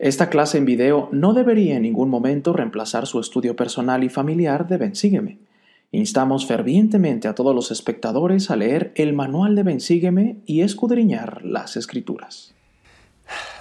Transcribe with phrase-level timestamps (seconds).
[0.00, 4.66] Esta clase en video no debería en ningún momento reemplazar su estudio personal y familiar
[4.66, 5.38] de Bensígueme.
[5.92, 11.76] Instamos fervientemente a todos los espectadores a leer el manual de Bensígueme y escudriñar las
[11.76, 12.54] escrituras.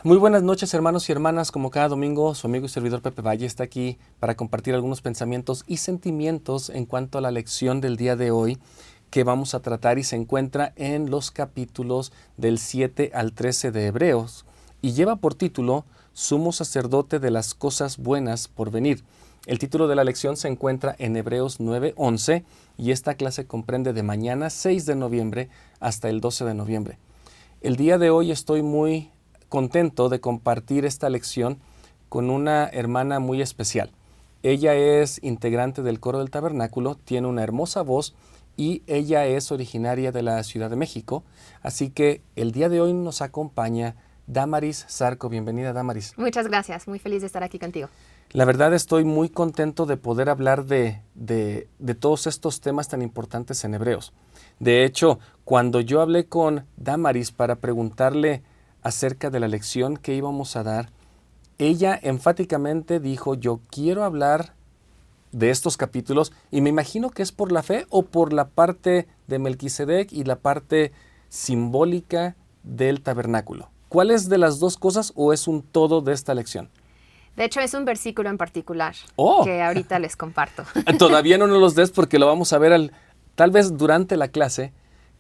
[0.03, 3.45] Muy buenas noches hermanos y hermanas, como cada domingo su amigo y servidor Pepe Valle
[3.45, 8.15] está aquí para compartir algunos pensamientos y sentimientos en cuanto a la lección del día
[8.15, 8.57] de hoy
[9.11, 13.85] que vamos a tratar y se encuentra en los capítulos del 7 al 13 de
[13.85, 14.45] Hebreos
[14.81, 19.03] y lleva por título Sumo sacerdote de las cosas buenas por venir.
[19.47, 22.43] El título de la lección se encuentra en Hebreos 9:11
[22.77, 25.49] y esta clase comprende de mañana 6 de noviembre
[25.79, 26.99] hasta el 12 de noviembre.
[27.61, 29.09] El día de hoy estoy muy
[29.49, 31.57] contento de compartir esta lección
[32.09, 33.89] con una hermana muy especial.
[34.43, 38.13] Ella es integrante del coro del tabernáculo, tiene una hermosa voz
[38.55, 41.23] y ella es originaria de la Ciudad de México,
[41.63, 43.95] así que el día de hoy nos acompaña
[44.27, 45.29] Damaris Zarco.
[45.29, 46.13] Bienvenida, Damaris.
[46.17, 47.89] Muchas gracias, muy feliz de estar aquí contigo.
[48.31, 53.63] La verdad estoy muy contento de poder hablar de, de, todos estos temas tan importantes
[53.63, 54.13] en Hebreos.
[54.59, 58.41] De hecho, cuando yo hablé con Damaris para preguntarle
[58.81, 60.89] acerca de la lección que íbamos a dar,
[61.59, 64.55] ella enfáticamente dijo, yo quiero hablar
[65.31, 69.07] de estos capítulos y me imagino que es por la fe o por la parte
[69.27, 70.91] de Melquisedec y la parte
[71.29, 73.72] simbólica del tabernáculo.
[73.93, 76.67] ¿Cuál es de las dos cosas o es un todo de esta lección?
[77.35, 79.43] De hecho, es un versículo en particular oh.
[79.45, 80.63] que ahorita les comparto.
[80.97, 82.91] Todavía no nos los des porque lo vamos a ver al,
[83.35, 84.73] tal vez durante la clase,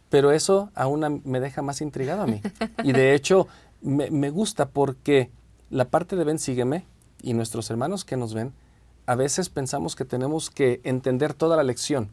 [0.09, 2.41] pero eso aún me deja más intrigado a mí.
[2.83, 3.47] Y de hecho,
[3.83, 5.29] me, me gusta porque
[5.69, 6.87] la parte de ven, sígueme
[7.21, 8.53] y nuestros hermanos que nos ven,
[9.05, 12.09] a veces pensamos que tenemos que entender toda la lección.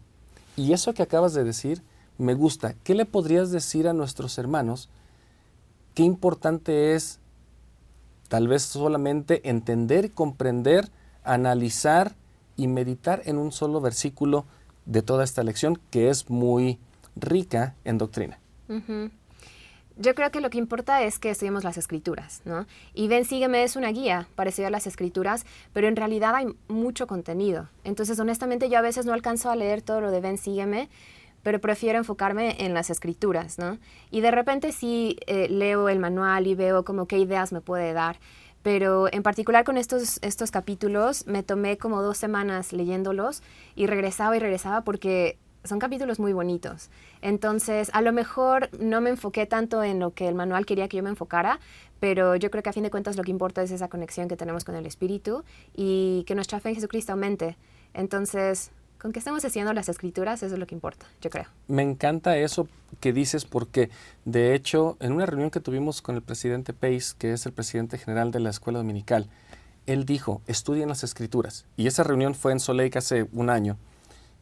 [0.58, 1.82] Y eso que acabas de decir
[2.18, 2.74] me gusta.
[2.84, 4.90] ¿Qué le podrías decir a nuestros hermanos?
[6.00, 7.20] Qué importante es
[8.28, 10.88] tal vez solamente entender, comprender,
[11.24, 12.16] analizar
[12.56, 14.46] y meditar en un solo versículo
[14.86, 16.78] de toda esta lección que es muy
[17.16, 18.38] rica en doctrina.
[19.98, 22.64] Yo creo que lo que importa es que estudiemos las escrituras, ¿no?
[22.94, 25.44] Y Ven Sígueme es una guía parecida a las escrituras,
[25.74, 27.68] pero en realidad hay mucho contenido.
[27.84, 30.88] Entonces, honestamente, yo a veces no alcanzo a leer todo lo de Ven Sígueme,
[31.42, 33.78] pero prefiero enfocarme en las escrituras, ¿no?
[34.10, 37.92] Y de repente sí eh, leo el manual y veo como qué ideas me puede
[37.92, 38.18] dar,
[38.62, 43.42] pero en particular con estos, estos capítulos me tomé como dos semanas leyéndolos
[43.74, 46.90] y regresaba y regresaba porque son capítulos muy bonitos.
[47.20, 50.96] Entonces, a lo mejor no me enfoqué tanto en lo que el manual quería que
[50.96, 51.60] yo me enfocara,
[52.00, 54.36] pero yo creo que a fin de cuentas lo que importa es esa conexión que
[54.36, 57.56] tenemos con el Espíritu y que nuestra fe en Jesucristo aumente.
[57.92, 61.46] Entonces, con que estemos haciendo las escrituras, eso es lo que importa, yo creo.
[61.68, 62.68] Me encanta eso
[63.00, 63.90] que dices porque,
[64.24, 67.96] de hecho, en una reunión que tuvimos con el presidente Pace, que es el presidente
[67.96, 69.28] general de la Escuela Dominical,
[69.86, 71.64] él dijo, estudien las escrituras.
[71.76, 73.78] Y esa reunión fue en Soleil hace un año.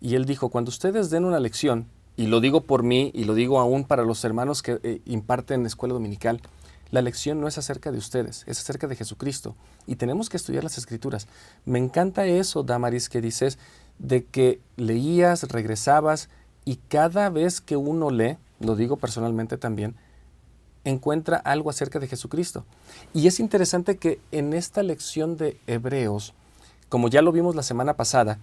[0.01, 1.87] Y él dijo, cuando ustedes den una lección,
[2.17, 5.65] y lo digo por mí y lo digo aún para los hermanos que eh, imparten
[5.67, 6.43] Escuela Dominical,
[6.91, 9.55] la lección no es acerca de ustedes, es acerca de Jesucristo.
[9.87, 11.29] Y tenemos que estudiar las escrituras.
[11.65, 13.59] Me encanta eso, Damaris, que dices,
[13.99, 16.29] de que leías, regresabas
[16.65, 19.97] y cada vez que uno lee, lo digo personalmente también,
[20.85, 22.65] encuentra algo acerca de Jesucristo.
[23.15, 26.35] Y es interesante que en esta lección de Hebreos,
[26.89, 28.39] como ya lo vimos la semana pasada,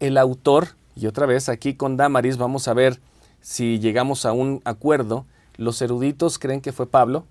[0.00, 3.00] el autor, y otra vez aquí con Damaris vamos a ver
[3.40, 5.24] si llegamos a un acuerdo,
[5.56, 7.24] los eruditos creen que fue Pablo.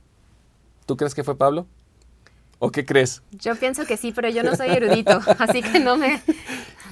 [0.85, 1.67] ¿Tú crees que fue Pablo?
[2.59, 3.21] ¿O qué crees?
[3.31, 6.21] Yo pienso que sí, pero yo no soy erudito, así que no me...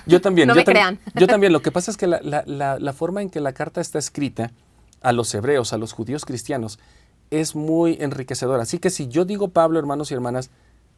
[0.07, 0.47] Yo también.
[0.47, 1.00] No yo me crean.
[1.16, 1.53] Yo también.
[1.53, 4.51] Lo que pasa es que la, forma en que la carta está escrita
[5.01, 6.79] a los hebreos, a los judíos cristianos,
[7.29, 8.63] es muy enriquecedora.
[8.63, 10.50] Así que si yo digo Pablo, hermanos y hermanas,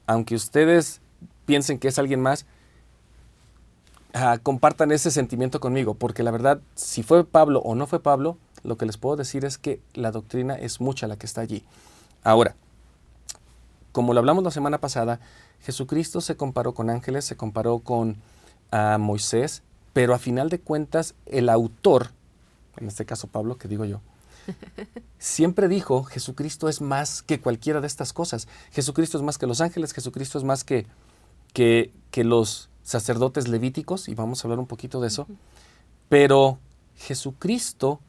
[0.08, 1.02] aunque ustedes
[1.46, 2.46] piensen que es alguien más,
[4.14, 8.38] ah, compartan ese sentimiento conmigo, porque la verdad, si fue Pablo o no fue Pablo,
[8.64, 11.64] lo que les puedo decir es que la doctrina es mucha la que está allí.
[12.24, 12.56] Ahora,
[13.92, 15.20] como lo hablamos la semana pasada,
[15.62, 18.18] Jesucristo se comparó con ángeles, se comparó con
[18.72, 19.64] a Moisés,
[19.94, 22.12] pero a final de cuentas el autor,
[22.78, 24.02] en este caso Pablo, que digo yo,
[25.20, 28.48] siempre dijo, Jesucristo es más que cualquiera de estas cosas.
[28.72, 30.86] Jesucristo es más que los ángeles, Jesucristo es más que,
[31.54, 35.28] que, que los sacerdotes levíticos, y vamos a hablar un poquito de eso,
[36.08, 36.60] pero
[36.96, 38.00] Jesucristo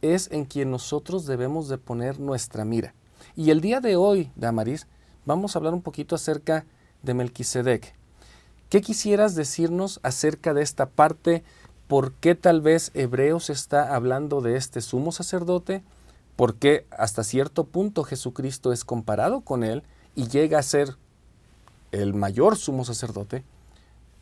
[0.00, 2.94] es en quien nosotros debemos de poner nuestra mira.
[3.34, 4.86] Y el día de hoy, Damaris,
[5.26, 6.64] vamos a hablar un poquito acerca
[7.02, 7.97] de Melquisedec.
[8.68, 11.42] ¿Qué quisieras decirnos acerca de esta parte?
[11.86, 15.82] ¿Por qué tal vez Hebreos está hablando de este sumo sacerdote?
[16.36, 19.82] ¿Por qué hasta cierto punto Jesucristo es comparado con él
[20.14, 20.96] y llega a ser
[21.92, 23.42] el mayor sumo sacerdote,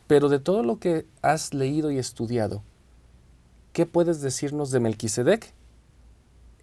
[0.07, 2.63] pero de todo lo que has leído y estudiado,
[3.73, 5.53] ¿qué puedes decirnos de Melquisedec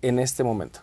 [0.02, 0.80] en este momento?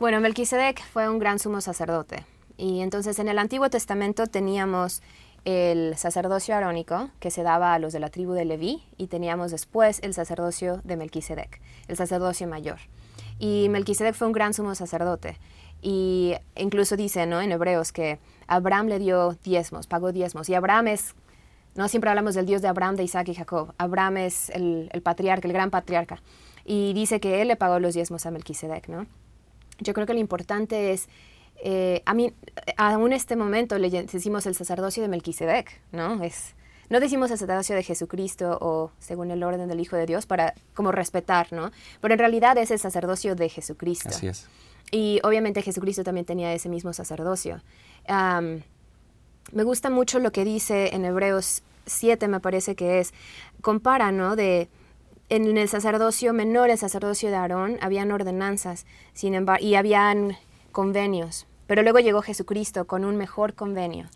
[0.00, 2.24] Bueno, Melquisedec fue un gran sumo sacerdote.
[2.56, 5.02] Y entonces en el Antiguo Testamento teníamos
[5.44, 9.50] el sacerdocio arónico que se daba a los de la tribu de Leví y teníamos
[9.50, 12.78] después el sacerdocio de Melquisedec, el sacerdocio mayor.
[13.38, 15.36] Y Melquisedec fue un gran sumo sacerdote.
[15.82, 17.42] Y incluso dice ¿no?
[17.42, 20.48] en Hebreos que Abraham le dio diezmos, pagó diezmos.
[20.48, 21.14] Y Abraham es,
[21.74, 23.74] no siempre hablamos del Dios de Abraham, de Isaac y Jacob.
[23.76, 26.22] Abraham es el, el patriarca, el gran patriarca.
[26.64, 28.88] Y dice que él le pagó los diezmos a Melquisedec.
[28.88, 29.06] ¿no?
[29.78, 31.08] Yo creo que lo importante es
[31.62, 32.32] eh, a mí,
[32.76, 36.22] aún en este momento le decimos el sacerdocio de Melquisedec, ¿no?
[36.22, 36.54] Es,
[36.90, 40.54] no decimos el sacerdocio de Jesucristo o según el orden del Hijo de Dios para
[40.74, 41.70] como respetar, ¿no?
[42.00, 44.10] Pero en realidad es el sacerdocio de Jesucristo.
[44.10, 44.46] Así es.
[44.90, 47.62] Y obviamente Jesucristo también tenía ese mismo sacerdocio.
[48.06, 53.12] me gusta mucho lo que dice en Hebreos 7, me parece que es,
[53.60, 54.36] compara, ¿no?
[54.36, 54.68] De,
[55.30, 60.36] en el sacerdocio menor, el sacerdocio de Aarón, habían ordenanzas, sin embargo, y habían
[60.74, 61.46] convenios.
[61.66, 64.10] Pero luego llegó Jesucristo con un mejor convenio.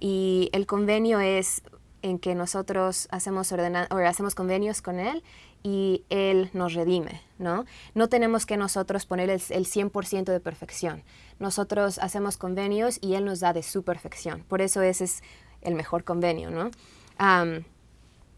[0.00, 1.62] Y el convenio es
[2.00, 5.22] en que nosotros hacemos, o hacemos convenios con Él
[5.62, 7.64] y Él nos redime, ¿no?
[7.94, 11.02] No tenemos que nosotros poner el, 100% de perfección.
[11.38, 14.44] Nosotros hacemos convenios y Él nos da de su perfección.
[14.48, 15.22] Por eso ese es
[15.62, 16.70] el mejor convenio, ¿no?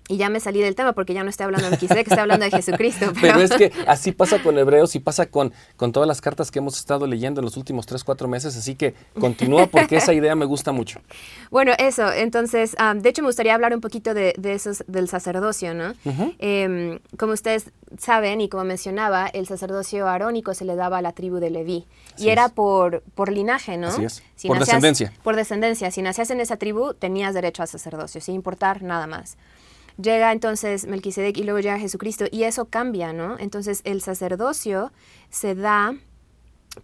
[0.08, 2.44] Y ya me salí del tema porque ya no estoy hablando de Melquisedec, estoy hablando
[2.44, 3.12] de Jesucristo.
[3.20, 3.40] Pero...
[3.40, 6.78] es que así pasa con Hebreos y pasa con, con todas las cartas que hemos
[6.78, 10.46] estado leyendo en los últimos tres, cuatro meses, así que continúa porque esa idea me
[10.46, 11.00] gusta mucho.
[11.50, 15.72] Bueno, eso, entonces, de hecho me gustaría hablar un poquito de, de esos, del sacerdocio,
[15.74, 15.94] ¿no?
[16.38, 21.12] Em, como ustedes saben y como mencionaba, el sacerdocio arónico se le daba a la
[21.12, 21.86] tribu de Leví
[22.18, 23.88] y era por, por linaje, ¿no?
[23.88, 24.22] Así es.
[24.46, 25.12] por descendencia.
[25.22, 25.90] Por descendencia.
[25.90, 29.36] Si nacías en esa tribu, tenías derecho al sacerdocio, sin importar nada más.
[30.00, 33.36] Llega entonces Melquisedec y luego llega Jesucristo y eso cambia, ¿no?
[33.38, 34.92] Entonces el sacerdocio
[35.28, 35.94] se da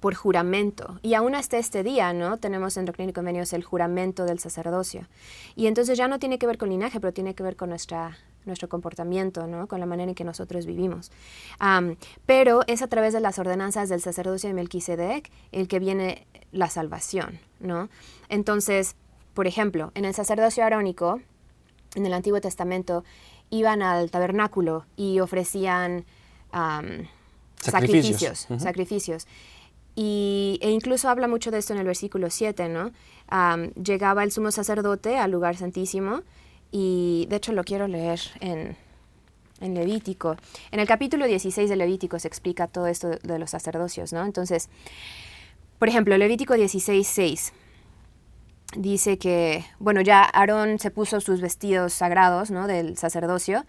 [0.01, 0.99] por juramento.
[1.03, 2.39] Y aún hasta este día, ¿no?
[2.39, 5.07] Tenemos en Doctrina y Convenios el juramento del sacerdocio.
[5.55, 8.19] Y entonces ya no tiene que ver con linaje, pero tiene que ver con nuestra,
[8.45, 9.69] nuestro comportamiento, ¿no?
[9.69, 11.13] Con la manera en que nosotros vivimos.
[12.27, 16.69] pero es a través de las ordenanzas del sacerdocio de Melquisedec el que viene la
[16.69, 17.89] salvación, ¿no?
[18.29, 18.97] Entonces,
[19.35, 21.21] por ejemplo, en el sacerdocio arónico,
[21.95, 23.05] en el Antiguo Testamento
[23.51, 26.05] iban al tabernáculo y ofrecían
[27.57, 29.27] sacrificios, sacrificios.
[29.97, 32.91] Y, e incluso habla mucho de esto en el versículo 7, ¿no?
[33.83, 36.23] llegaba el sumo sacerdote al lugar santísimo
[36.71, 38.77] y de hecho lo quiero leer en,
[39.61, 40.37] en Levítico.
[40.73, 44.25] En el capítulo 16 de Levítico se explica todo esto de, de los sacerdocios, ¿no?
[44.25, 44.69] Entonces,
[45.79, 47.53] por ejemplo, Levítico 16, 6
[48.77, 52.67] dice que, bueno, ya Aarón se puso sus vestidos sagrados, ¿no?
[52.67, 53.65] Del sacerdocio,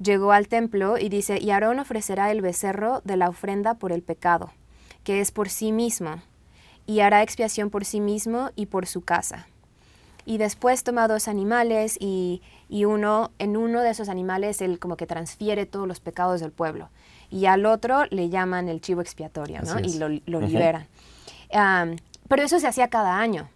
[0.00, 4.02] llegó al templo y dice, y Aarón ofrecerá el becerro de la ofrenda por el
[4.02, 4.52] pecado,
[5.04, 6.22] que es por sí mismo,
[6.86, 9.46] y hará expiación por sí mismo y por su casa.
[10.24, 14.96] Y después toma dos animales y, y uno, en uno de esos animales él como
[14.96, 16.90] que transfiere todos los pecados del pueblo.
[17.28, 19.80] Y al otro le llaman el chivo expiatorio, ¿no?
[19.80, 20.86] Y lo, liberan.
[22.28, 23.48] pero eso se hacía cada año.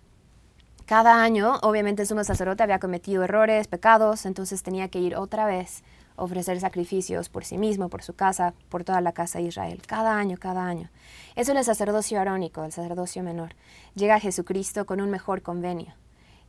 [0.87, 5.45] Cada año, obviamente, el sumo sacerdote había cometido errores, pecados, entonces tenía que ir otra
[5.45, 5.83] vez
[6.16, 9.83] a ofrecer sacrificios por sí mismo, por su casa, por toda la casa de Israel.
[9.85, 10.88] Cada año, cada año.
[11.35, 13.57] Eso es el sacerdocio arónico, el sacerdocio menor.
[13.97, 15.93] Llega Jesucristo con un mejor convenio.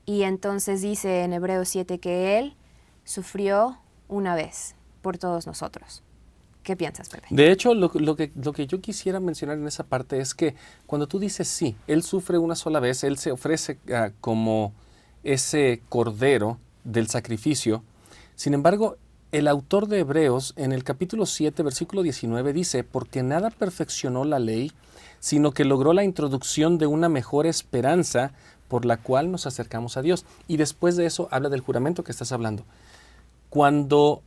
[0.05, 2.55] Y entonces dice en Hebreos 7 que Él
[3.05, 6.03] sufrió una vez por todos nosotros.
[6.67, 7.27] ¿Qué piensas, Pepe?
[7.29, 8.29] De hecho, lo, que,
[8.67, 10.53] yo quisiera mencionar en esa parte es que
[10.85, 14.73] cuando tú dices sí, Él sufre una sola vez, Él se ofrece ah, como
[15.23, 17.85] ese cordero del sacrificio.
[18.35, 18.97] Sin embargo,
[19.31, 24.39] el autor de Hebreos en el capítulo 7, versículo 19 dice, porque nada perfeccionó la
[24.39, 24.73] ley,
[25.21, 28.33] sino que logró la introducción de una mejor esperanza
[28.67, 30.25] por la cual nos acercamos a Dios.
[30.49, 32.65] Y después de eso habla del juramento que estás hablando.
[33.49, 34.21] Cuando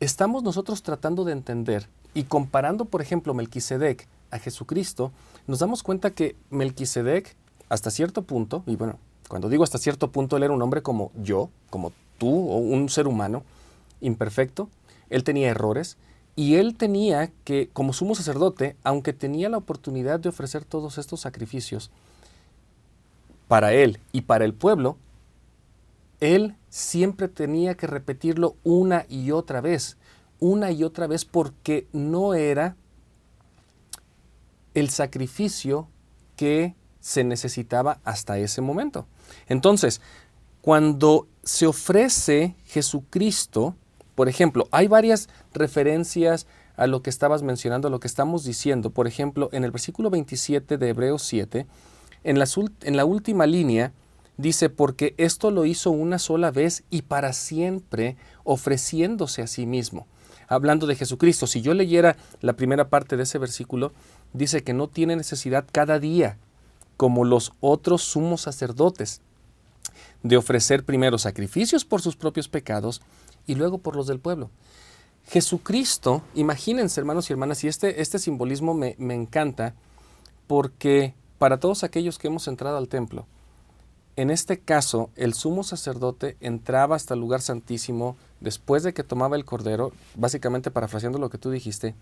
[0.00, 5.12] estamos nosotros tratando de entender y comparando, por ejemplo, Melquisedec a Jesucristo,
[5.46, 7.34] nos damos cuenta que Melquisedec,
[7.68, 8.98] hasta cierto punto, y bueno,
[9.28, 12.88] cuando digo hasta cierto punto, él era un hombre como yo, como tú, o un
[12.88, 13.42] ser humano
[14.00, 14.68] imperfecto,
[15.10, 15.96] él tenía errores,
[16.36, 21.20] y él tenía que, como sumo sacerdote, aunque tenía la oportunidad de ofrecer todos estos
[21.20, 21.90] sacrificios
[23.46, 24.96] para él y para el pueblo,
[26.24, 29.98] él siempre tenía que repetirlo una y otra vez,
[30.40, 32.76] una y otra vez porque no era
[34.74, 35.88] el sacrificio
[36.36, 39.06] que se necesitaba hasta ese momento.
[39.46, 40.00] Entonces,
[40.62, 43.76] cuando se ofrece Jesucristo,
[44.14, 48.90] por ejemplo, hay varias referencias a lo que estabas mencionando, a lo que estamos diciendo.
[48.90, 51.66] Por ejemplo, en el versículo 27 de Hebreos 7,
[52.24, 52.46] en la,
[52.82, 53.92] en la última línea,
[54.36, 60.06] dice, porque esto lo hizo una sola vez y para siempre, ofreciéndose a sí mismo.
[60.48, 63.92] Hablando de Jesucristo, si yo leyera la primera parte de ese versículo,
[64.32, 66.38] dice que no tiene necesidad cada día,
[66.96, 69.20] como los otros sumos sacerdotes,
[70.22, 73.02] de ofrecer primero sacrificios por sus propios pecados
[73.46, 74.50] y luego por los del pueblo.
[75.26, 79.74] Jesucristo, imagínense hermanos y hermanas, y este, este simbolismo me, me encanta
[80.46, 83.26] porque para todos aquellos que hemos entrado al templo,
[84.16, 89.36] en este caso, el sumo sacerdote entraba hasta el lugar santísimo después de que tomaba
[89.36, 91.94] el cordero, básicamente parafraseando lo que tú dijiste,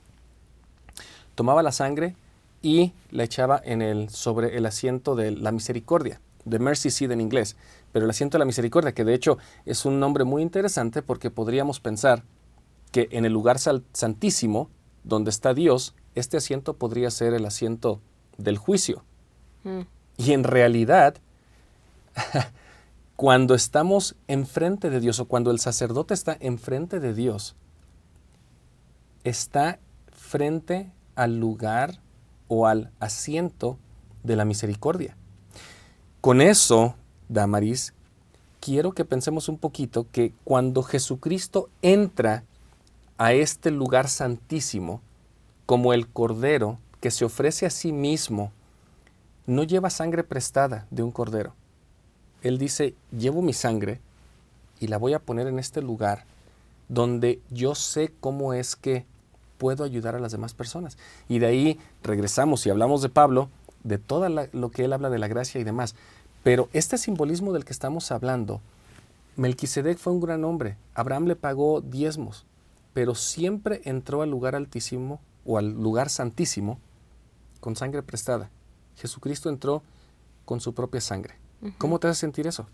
[1.35, 2.15] tomaba la sangre
[2.61, 7.21] y la echaba en el, sobre el asiento de la misericordia, de mercy seat en
[7.21, 7.57] inglés,
[7.93, 11.31] pero el asiento de la misericordia, que de hecho es un nombre muy interesante porque
[11.31, 12.25] podríamos pensar
[12.91, 14.69] que en el lugar santísimo,
[15.03, 18.01] donde está Dios, este asiento podría ser el asiento
[18.37, 19.03] del juicio.
[19.65, 19.81] Mm.
[20.19, 21.17] Y en realidad,
[23.17, 27.57] cuando estamos enfrente de Dios o cuando el sacerdote está enfrente de Dios,
[29.25, 29.79] está
[30.11, 32.01] frente al lugar
[32.49, 33.79] o al asiento
[34.23, 35.17] de la misericordia.
[36.21, 36.95] Con eso,
[37.29, 37.95] Damaris,
[38.61, 42.45] quiero que pensemos un poquito que cuando Jesucristo entra
[43.19, 45.01] a este lugar santísimo,
[45.67, 48.53] como el Cordero que se ofrece a sí mismo,
[49.47, 51.55] no lleva sangre prestada de un Cordero
[52.43, 54.01] él dice, llevo mi sangre
[54.81, 56.25] y la voy a poner en este lugar
[56.89, 59.07] donde yo sé cómo es que
[59.59, 60.99] puedo ayudar a las demás personas.
[61.29, 63.49] Y de ahí regresamos y hablamos de Pablo,
[63.85, 65.95] de todo lo que él habla de la gracia y demás.
[66.43, 68.61] Pero este simbolismo del que estamos hablando,
[69.37, 70.77] Melquisedec fue un gran hombre.
[70.95, 72.45] Abraham le pagó diezmos,
[72.93, 76.79] pero siempre entró al lugar altísimo o al lugar santísimo
[77.61, 78.51] con sangre prestada.
[78.97, 79.83] Jesucristo entró
[80.45, 81.42] con su propia sangre.
[81.79, 82.67] ¿Cómo te hace sentir eso?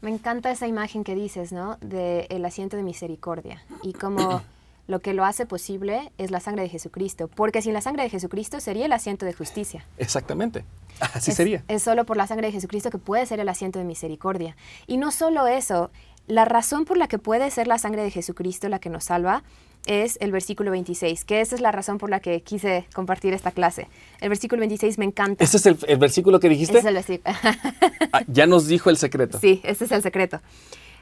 [0.00, 1.78] Me encanta esa imagen que dices, ¿no?
[1.80, 4.42] De el asiento de misericordia y como
[4.88, 8.10] lo que lo hace posible es la sangre de Jesucristo, porque sin la sangre de
[8.10, 9.86] Jesucristo sería el asiento de justicia.
[9.98, 10.64] Exactamente,
[11.00, 11.64] así sería.
[11.68, 14.56] Es solo por la sangre de Jesucristo que puede ser el asiento de misericordia.
[14.88, 15.90] Y no solo eso,
[16.26, 19.44] la razón por la que puede ser la sangre de Jesucristo la que nos salva
[19.86, 23.50] es el versículo 26, que esa es la razón por la que quise compartir esta
[23.50, 23.88] clase.
[24.20, 25.42] El versículo 26 me encanta.
[25.42, 26.78] ¿Ese es el, versículo que dijiste?
[26.78, 27.34] Es el versículo.
[28.12, 29.38] Ah, ya nos dijo el secreto.
[29.38, 30.40] Sí, ese es el secreto.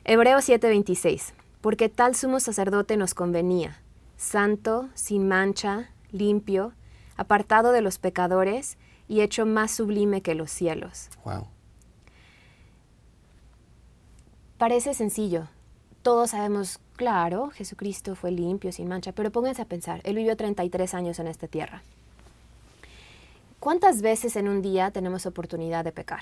[0.04, 3.80] Hebreos 7:26, porque tal sumo sacerdote nos convenía,
[4.16, 6.72] santo, sin mancha, limpio,
[7.16, 11.08] apartado de los pecadores y hecho más sublime que los cielos.
[11.24, 11.48] Wow.
[14.56, 15.48] Parece sencillo.
[16.02, 20.92] Todos sabemos Claro, Jesucristo fue limpio, sin mancha, pero pónganse a pensar, Él vivió 33
[20.92, 21.82] años en esta tierra.
[23.58, 26.20] ¿Cuántas veces en un día tenemos oportunidad de pecar?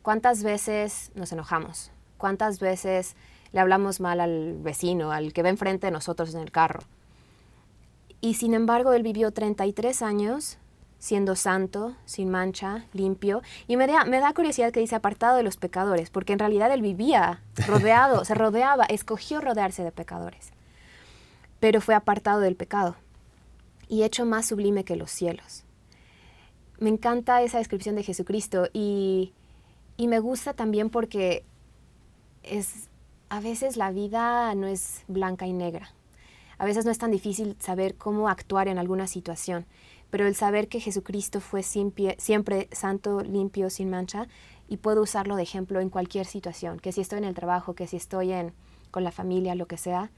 [0.00, 1.90] ¿Cuántas veces nos enojamos?
[2.16, 3.14] ¿Cuántas veces
[3.52, 6.80] le hablamos mal al vecino, al que va enfrente de nosotros en el carro?
[8.22, 10.56] Y sin embargo, Él vivió 33 años
[10.98, 13.42] siendo santo, sin mancha, limpio.
[13.66, 16.72] Y me da, me da curiosidad que dice apartado de los pecadores, porque en realidad
[16.72, 20.50] él vivía rodeado, se rodeaba, escogió rodearse de pecadores.
[21.60, 22.96] Pero fue apartado del pecado
[23.88, 25.64] y hecho más sublime que los cielos.
[26.78, 29.32] Me encanta esa descripción de Jesucristo y,
[29.96, 31.44] y me gusta también porque
[32.42, 32.88] es,
[33.28, 35.90] a veces la vida no es blanca y negra.
[36.58, 39.66] A veces no es tan difícil saber cómo actuar en alguna situación
[40.10, 44.28] pero el saber que Jesucristo fue siempre, santo, limpio, sin mancha,
[44.68, 47.86] y puedo usarlo de ejemplo en cualquier situación, que si estoy en el trabajo, que
[47.86, 48.52] si estoy en,
[48.90, 50.10] con la familia, lo que sea,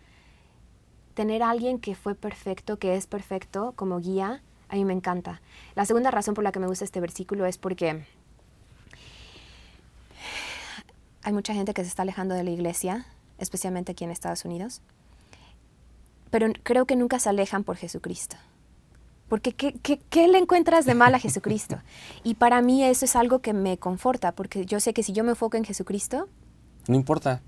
[1.15, 5.41] tener a alguien que fue perfecto, que es perfecto como guía, a mí me encanta.
[5.75, 8.05] La segunda razón por la que me gusta este versículo es porque
[11.23, 13.07] hay mucha gente que se está alejando de la iglesia,
[13.39, 14.83] especialmente aquí en Estados Unidos,
[16.31, 18.37] pero creo que nunca se alejan por Jesucristo.
[19.31, 21.81] Porque ¿qué, le encuentras de mal a Jesucristo?
[22.25, 25.23] Y para mí eso es algo que me conforta, porque yo sé que si yo
[25.23, 26.29] me enfoco en Jesucristo...
[26.89, 27.41] No importa.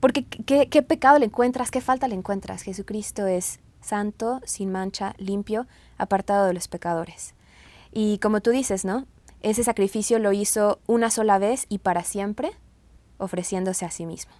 [0.00, 1.70] Porque ¿qué, qué pecado le encuentras?
[1.70, 2.62] ¿Qué falta le encuentras?
[2.62, 7.34] Jesucristo es santo, sin mancha, limpio, apartado de los pecadores.
[7.92, 9.06] Y como tú dices, ¿no?
[9.40, 12.50] Ese sacrificio lo hizo una sola vez y para siempre,
[13.16, 14.32] ofreciéndose a sí mismo.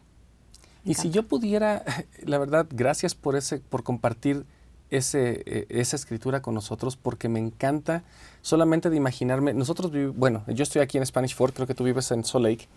[0.85, 1.85] y si yo pudiera,
[2.25, 4.47] la verdad, gracias por ese, por compartir
[4.91, 8.03] ese, e, esa escritura con nosotros porque me encanta
[8.43, 12.11] solamente de imaginarme, nosotros bueno, yo estoy aquí en Spanish Fork, creo que tú vives
[12.11, 12.69] en Salt Lake,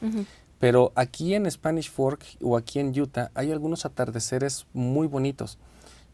[0.60, 5.58] pero aquí en Spanish Fork o aquí en Utah hay algunos atardeceres muy bonitos.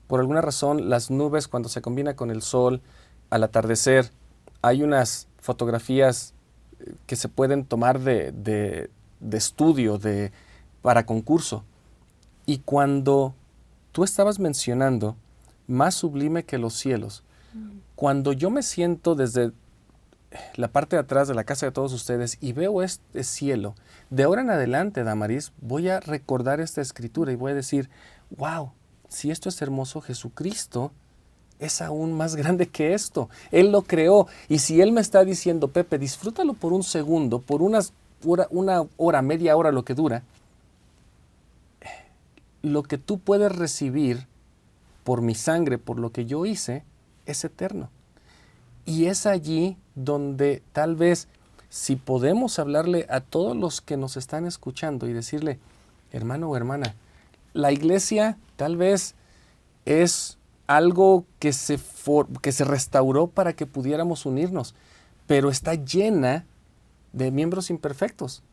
[0.07, 2.81] Por alguna razón, las nubes cuando se combina con el sol
[3.29, 4.09] al atardecer,
[4.61, 6.33] hay unas fotografías
[6.79, 8.89] eh, que se pueden tomar de, de,
[9.19, 10.31] de estudio, de,
[10.81, 11.63] para concurso.
[12.45, 13.35] Y cuando
[13.91, 15.17] tú estabas mencionando
[15.67, 17.79] más sublime que los cielos, mm.
[17.95, 19.51] cuando yo me siento desde
[20.55, 23.75] la parte de atrás de la casa de todos ustedes y veo este cielo,
[24.09, 27.89] de ahora en adelante, Damaris, voy a recordar esta escritura y voy a decir,
[28.35, 28.71] wow,
[29.09, 30.91] si esto es hermoso, Jesucristo
[31.59, 33.29] es aún más grande que esto.
[33.51, 34.27] Él lo creó.
[34.47, 37.93] Y si Él me está diciendo, Pepe, disfrútalo por un segundo, por unas,
[38.23, 40.23] una hora, media hora, lo que dura,
[42.61, 44.27] lo que tú puedes recibir
[45.07, 46.83] por mi sangre, por lo que yo hice,
[47.25, 47.89] es eterno.
[48.83, 51.29] Y es allí donde tal vez
[51.69, 55.59] si podemos hablarle a todos los que nos están escuchando y decirle,
[56.11, 56.93] hermano o hermana,
[57.53, 59.15] la iglesia tal vez
[59.85, 61.79] es algo que se,
[62.41, 64.75] que se restauró para que pudiéramos unirnos,
[65.25, 66.45] pero está llena
[67.13, 68.43] de miembros imperfectos.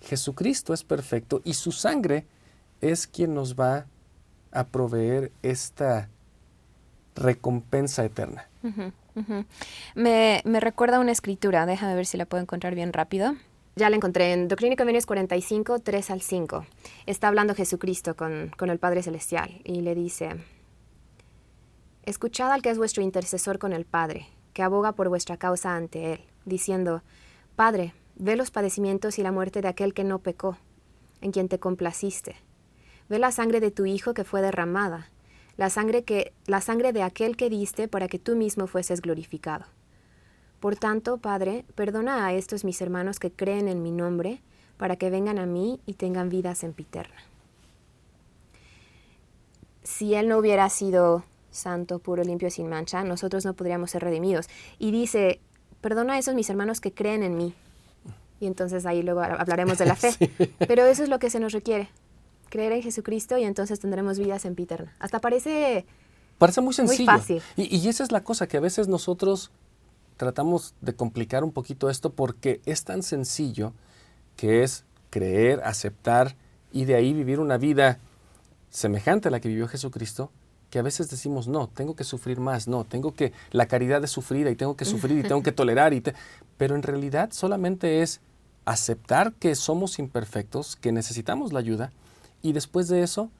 [0.00, 2.26] Jesucristo es perfecto y su sangre
[2.80, 3.86] es quien nos va
[4.52, 6.08] a proveer esta
[7.14, 8.48] recompensa eterna.
[9.94, 13.34] Me, me, recuerda una escritura, déjame ver si la puedo encontrar bien rápido.
[13.74, 16.66] Ya la encontré en Doctrina y Convenios 45, 3 al 5.
[17.06, 20.36] Está hablando Jesucristo con, con el Padre Celestial y le dice,
[22.04, 26.14] Escuchad al que es vuestro intercesor con el Padre, que aboga por vuestra causa ante
[26.14, 27.02] Él, diciendo,
[27.56, 30.58] Padre, ve los padecimientos y la muerte de aquel que no pecó,
[31.20, 32.36] en quien te complaciste.
[33.12, 35.10] Ve la sangre de tu Hijo que fue derramada,
[35.58, 39.66] la sangre, que, la sangre de aquel que diste para que tú mismo fueses glorificado.
[40.60, 44.40] Por tanto, Padre, perdona a estos mis hermanos que creen en mi nombre,
[44.78, 47.20] para que vengan a mí y tengan vida sempiterna.
[49.82, 54.48] Si Él no hubiera sido santo, puro, limpio, sin mancha, nosotros no podríamos ser redimidos.
[54.78, 55.38] Y dice,
[55.82, 57.54] perdona a esos mis hermanos que creen en mí.
[58.40, 60.14] Y entonces ahí luego hablaremos de la fe.
[60.66, 61.90] Pero eso es lo que se nos requiere.
[62.52, 64.94] Creer en Jesucristo y entonces tendremos vida sempiterna.
[64.98, 65.86] Hasta parece...
[66.36, 67.06] Parece muy sencillo.
[67.06, 67.40] fácil.
[67.56, 69.50] Y, y esa es la cosa, que a veces nosotros
[70.18, 73.72] tratamos de complicar un poquito esto porque es tan sencillo
[74.36, 76.36] que es creer, aceptar
[76.72, 77.98] y de ahí vivir una vida
[78.68, 80.30] semejante a la que vivió Jesucristo,
[80.68, 84.10] que a veces decimos, no, tengo que sufrir más, no, tengo que, la caridad es
[84.10, 86.02] sufrida y tengo que sufrir y tengo que tolerar, y
[86.58, 88.20] pero en realidad solamente es
[88.66, 91.92] aceptar que somos imperfectos, que necesitamos la ayuda,
[92.42, 93.30] y después de eso,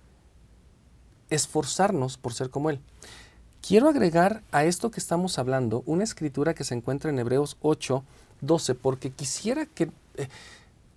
[1.30, 2.80] esforzarnos por ser como Él.
[3.60, 8.02] Quiero agregar a esto que estamos hablando una escritura que se encuentra en Hebreos 8,
[8.40, 10.28] 12, porque quisiera que, eh,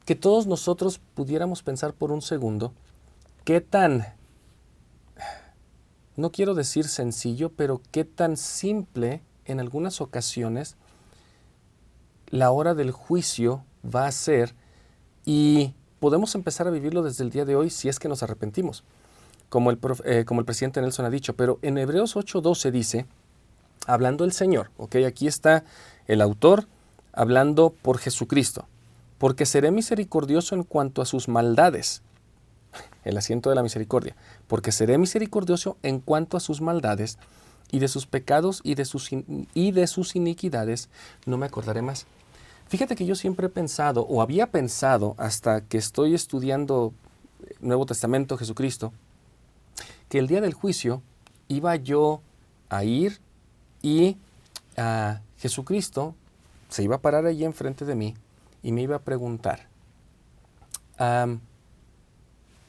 [0.05, 2.73] que todos nosotros pudiéramos pensar por un segundo
[3.43, 4.15] qué tan
[6.17, 10.77] no quiero decir sencillo, pero qué tan simple en algunas ocasiones
[12.29, 14.55] la hora del juicio va a ser
[15.25, 15.73] y
[16.05, 18.83] podemos empezar a vivirlo desde el día de hoy si es que nos arrepentimos,
[19.49, 21.35] como el, eh, como el presidente Nelson ha dicho.
[21.35, 23.07] Pero en Hebreos 8:12 dice,
[23.87, 24.97] hablando el Señor, ¿ok?
[25.07, 25.63] Aquí está
[26.05, 26.67] el autor
[27.11, 28.67] hablando por Jesucristo,
[29.17, 32.03] porque seré misericordioso en cuanto a sus maldades
[33.03, 34.15] el asiento de la misericordia,
[34.45, 37.17] porque seré misericordioso en cuanto a sus maldades,
[37.71, 40.87] y de sus pecados y de sus, y de sus iniquidades
[41.25, 42.05] no me acordaré más.
[42.67, 46.93] Fíjate que yo siempre he pensado, o había pensado hasta que estoy estudiando
[47.59, 48.91] Nuevo Testamento, Jesucristo,
[50.09, 51.01] que el día del juicio
[51.47, 52.21] iba yo
[52.69, 53.19] a ir
[53.81, 54.17] y
[54.77, 56.15] a Jesucristo
[56.69, 58.15] se iba a parar allí enfrente de mí
[58.63, 59.67] y me iba a preguntar,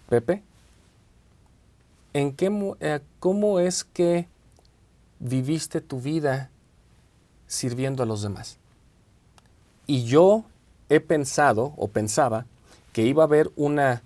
[0.09, 0.43] Pepe,
[2.13, 4.29] ¿en qué, eh, ¿cómo es que
[5.21, 6.51] viviste tu vida
[7.47, 8.59] sirviendo a los demás?
[9.87, 10.45] Y yo
[10.89, 12.47] he pensado o pensaba
[12.93, 14.03] que iba a haber una,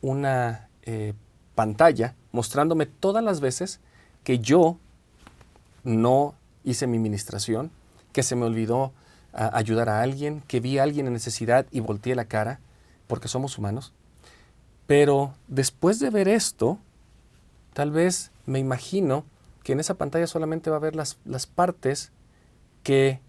[0.00, 1.14] una eh,
[1.54, 3.80] pantalla mostrándome todas las veces
[4.24, 4.78] que yo
[5.84, 7.70] no hice mi ministración,
[8.12, 8.92] que se me olvidó
[9.32, 12.60] ayudar a alguien, que vi a alguien en necesidad y volteé la cara,
[13.06, 13.92] porque somos humanos.
[14.86, 16.78] Pero después de ver esto,
[17.72, 19.24] tal vez me imagino
[19.62, 22.10] que en esa pantalla solamente va a ver las, las partes
[22.82, 23.20] que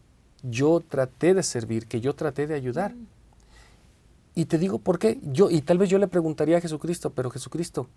[0.43, 2.93] yo traté de servir, que yo traté de ayudar.
[4.36, 5.19] Y te digo por qué.
[5.23, 7.88] Yo, y tal vez yo le preguntaría a Jesucristo, pero Jesucristo,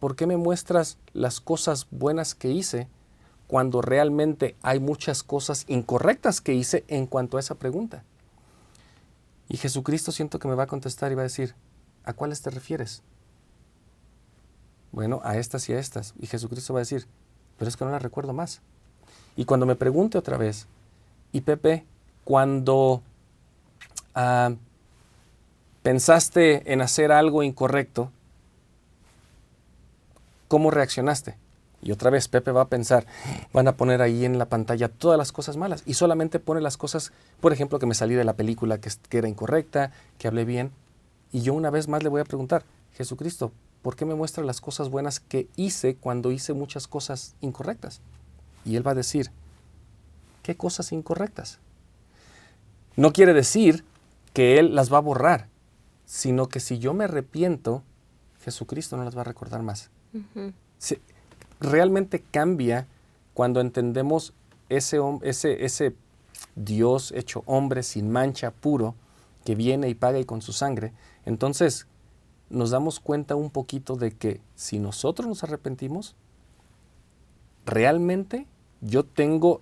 [0.00, 2.88] ¿por qué me muestras las cosas buenas que hice
[3.48, 8.04] cuando realmente hay muchas cosas incorrectas que hice en cuanto a esa pregunta.
[9.48, 11.54] Y Jesucristo siento que me va a contestar y va a decir,
[12.04, 13.02] ¿a cuáles te refieres?
[14.92, 16.12] Bueno, a estas y a estas.
[16.20, 17.06] Y Jesucristo va a decir,
[17.56, 18.60] pero es que no las recuerdo más.
[19.34, 20.66] Y cuando me pregunte otra vez,
[21.32, 21.84] y Pepe,
[22.24, 23.02] cuando
[24.14, 24.54] ah,
[25.82, 28.10] pensaste en hacer algo incorrecto,
[30.48, 31.36] ¿cómo reaccionaste?
[31.80, 33.06] Y otra vez Pepe va a pensar,
[33.52, 36.76] van a poner ahí en la pantalla todas las cosas malas y solamente pone las
[36.76, 40.44] cosas, por ejemplo, que me salí de la película que, que, era incorrecta, que hablé
[40.44, 40.72] bien.
[41.30, 42.64] Y yo una vez más le voy a preguntar,
[42.94, 48.00] Jesucristo, ¿por qué me muestra las cosas buenas que hice cuando hice muchas cosas incorrectas?
[48.64, 49.30] Y él va a decir,
[50.48, 51.58] ¿qué cosas incorrectas?
[52.96, 53.84] No quiere decir
[54.32, 55.48] que él las va a borrar,
[56.06, 57.82] sino que si yo me arrepiento,
[58.40, 59.90] Jesucristo no las va a recordar más
[61.60, 62.86] realmente cambia
[63.34, 64.32] cuando entendemos
[64.68, 65.94] ese, ese, ese
[66.56, 68.94] Dios hecho hombre sin mancha, puro,
[69.44, 70.94] que viene y paga y con su sangre.
[71.24, 71.86] Entonces
[72.50, 76.16] nos damos cuenta un poquito de que si nosotros nos arrepentimos,
[77.66, 78.46] realmente
[78.80, 79.60] yo tengo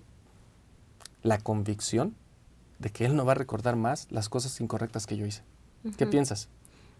[1.27, 2.15] la convicción
[2.79, 5.43] de que Él no va a recordar más las cosas incorrectas que yo hice.
[5.97, 6.49] ¿Qué piensas?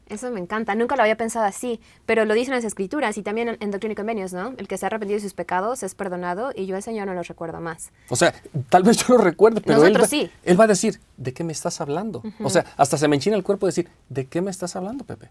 [0.07, 0.73] Eso me encanta.
[0.75, 3.95] Nunca lo había pensado así, pero lo dicen las escrituras y también en, Doctrina y
[3.95, 4.53] Convenios, ¿no?
[4.57, 7.13] El que se ha arrepentido de sus pecados es perdonado y yo ese Señor no
[7.13, 7.91] los recuerdo más.
[8.09, 8.33] O sea,
[8.69, 10.31] tal vez yo lo recuerde, pero él, sí.
[10.43, 12.23] él va a decir, ¿de qué me estás hablando?
[12.41, 15.29] O sea, hasta se me enchina el cuerpo decir, ¿de qué me estás hablando, Pepe?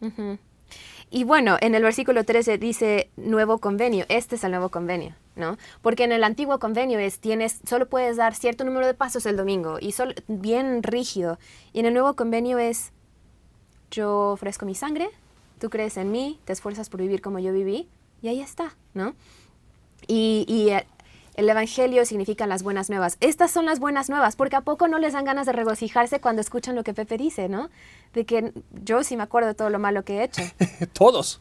[1.10, 4.04] Y bueno, en el versículo 13 dice nuevo convenio.
[4.08, 5.56] Este es el nuevo convenio, ¿no?
[5.82, 9.36] Porque en el antiguo convenio es tienes solo puedes dar cierto número de pasos el
[9.36, 11.38] domingo y solo, bien rígido.
[11.72, 12.92] Y en el nuevo convenio es
[13.90, 15.08] yo ofrezco mi sangre,
[15.60, 17.88] tú crees en mí, te esfuerzas por vivir como yo viví,
[18.22, 19.14] y ahí está, ¿no?
[20.08, 20.72] Y,
[21.36, 23.16] el Evangelio significa las buenas nuevas.
[23.20, 26.40] Estas son las buenas nuevas, porque a poco no les dan ganas de regocijarse cuando
[26.40, 27.68] escuchan lo que Pepe dice, ¿no?
[28.14, 30.42] De que yo sí me acuerdo de todo lo malo que he hecho.
[30.92, 31.40] Todos.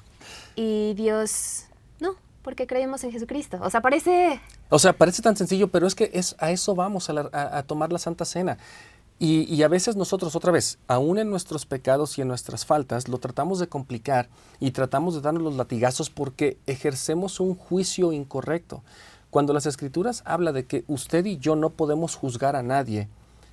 [0.56, 1.66] Y Dios,
[2.00, 3.58] no, porque creemos en Jesucristo.
[3.62, 4.42] O sea, parece...
[4.70, 8.00] O sea, parece tan sencillo, pero es que es, a eso vamos, a tomar la
[8.00, 8.58] Santa Cena.
[9.18, 13.18] Y, a veces nosotros, otra vez, aún en nuestros pecados y en nuestras faltas, lo
[13.18, 14.28] tratamos de complicar
[14.60, 18.84] y tratamos de darnos los latigazos porque ejercemos un juicio incorrecto.
[19.36, 23.10] Cuando las escrituras habla de que usted y yo no podemos juzgar a nadie,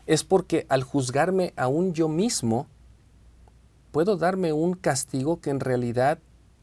[0.06, 2.68] es porque al juzgarme aún yo mismo,
[3.90, 6.20] puedo darme un castigo que en realidad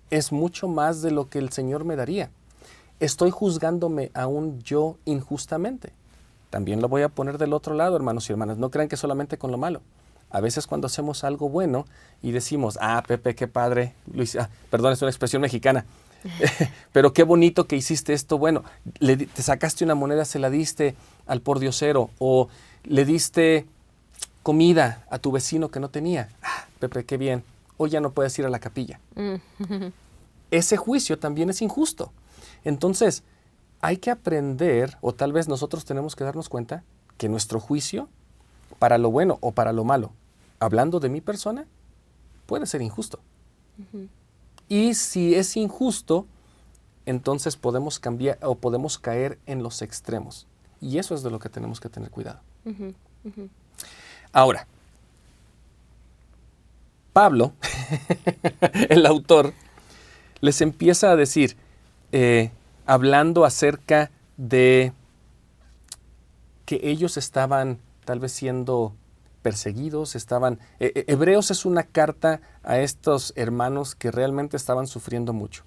[0.10, 2.32] es mucho más de lo que el Señor me daría.
[3.02, 5.92] Estoy juzgándome aún yo injustamente.
[6.50, 8.58] También lo voy a poner del otro lado, hermanos y hermanas.
[8.58, 9.82] No crean que solamente con lo malo.
[10.30, 11.84] A veces cuando hacemos algo bueno
[12.22, 15.84] y decimos, ah, Pepe, qué padre, Luis, ah, perdón, es una expresión mexicana,
[16.92, 18.64] pero qué bonito que hiciste esto bueno.
[19.00, 22.50] Le, te sacaste una moneda, se la diste al pordiosero o
[22.84, 23.66] le diste
[24.44, 26.30] comida a tu vecino que no tenía.
[26.42, 27.44] Ah, Pepe, qué bien.
[27.78, 29.00] Hoy ya no puedes ir a la capilla.
[30.52, 32.12] Ese juicio también es injusto.
[32.64, 33.24] Entonces,
[33.82, 36.84] hay que aprender, o tal vez nosotros tenemos que darnos cuenta,
[37.18, 38.10] que nuestro juicio,
[38.80, 40.12] para lo bueno o para lo malo,
[40.60, 41.66] hablando de mi persona,
[42.46, 43.20] puede ser injusto.
[44.70, 46.28] Y si es injusto,
[47.08, 50.46] entonces podemos cambiar o podemos caer en los extremos.
[50.80, 52.40] Y eso es de lo que tenemos que tener cuidado.
[54.32, 54.68] Ahora,
[57.14, 57.54] Pablo,
[58.90, 59.54] el autor,
[60.40, 61.58] les empieza a decir,
[62.12, 62.52] eh,
[62.86, 64.94] hablando acerca de
[66.66, 68.94] que ellos estaban tal vez siendo
[69.42, 70.60] perseguidos, estaban...
[70.80, 75.64] Eh, eh, Hebreos es una carta a estos hermanos que realmente estaban sufriendo mucho.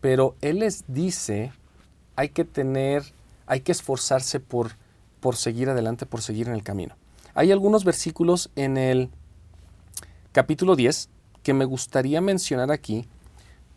[0.00, 1.52] Pero Él les dice,
[2.16, 3.04] hay que tener,
[3.46, 4.72] hay que esforzarse por,
[5.20, 6.94] por seguir adelante, por seguir en el camino.
[7.34, 9.10] Hay algunos versículos en el
[10.32, 11.10] capítulo 10
[11.42, 13.06] que me gustaría mencionar aquí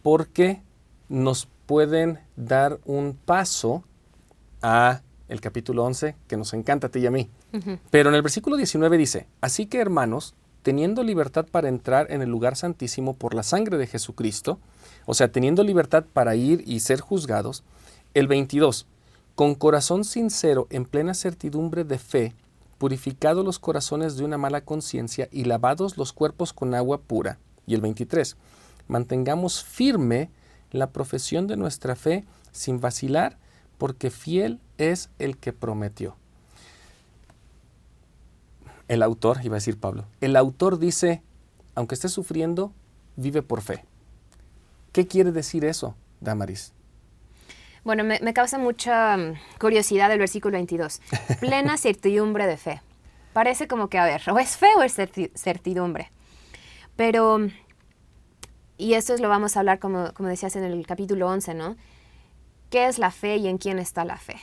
[0.02, 0.62] porque
[1.10, 3.84] nos pueden dar un paso
[4.62, 7.30] a el capítulo 11, que nos encanta a ti y a mí.
[7.90, 12.30] Pero en el versículo 19 dice, así que hermanos, teniendo libertad para entrar en el
[12.30, 14.60] lugar santísimo por la sangre de Jesucristo,
[15.06, 17.64] o sea, teniendo libertad para ir y ser juzgados,
[18.14, 18.86] el 22,
[19.36, 22.36] con corazón sincero, en plena certidumbre de fe,
[22.78, 27.40] purificados los corazones de una mala conciencia y lavados los cuerpos con agua pura.
[27.66, 28.36] Y el 23,
[28.88, 30.30] mantengamos firme
[30.72, 33.38] la profesión de nuestra fe sin vacilar,
[33.78, 36.18] porque fiel es el que prometió.
[38.90, 41.22] El autor, iba a decir Pablo, el autor dice,
[41.76, 42.74] aunque esté sufriendo,
[43.16, 43.86] vive por fe.
[44.92, 46.74] ¿Qué quiere decir eso, Damaris?
[47.84, 51.02] Bueno, me, causa mucha mm, curiosidad el versículo 22.
[51.40, 52.82] Plena certidumbre de fe.
[53.32, 54.96] Parece como que, a ver, o es fe o es
[55.36, 56.12] certidumbre.
[56.96, 57.48] Pero,
[58.78, 61.78] y esto es lo vamos a hablar como, como decías en el capítulo 11, ¿no?
[62.72, 64.38] ¿Qué es la fe y en quién está la fe?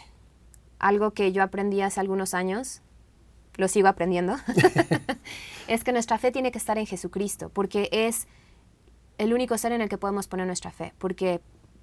[0.79, 2.81] Algo que yo aprendí hace algunos años,
[3.57, 4.37] lo sigo aprendiendo,
[5.69, 8.27] es que nuestra fe tiene que estar en Jesucristo, porque es
[9.19, 11.41] el único ser en el que podemos poner nuestra fe, porque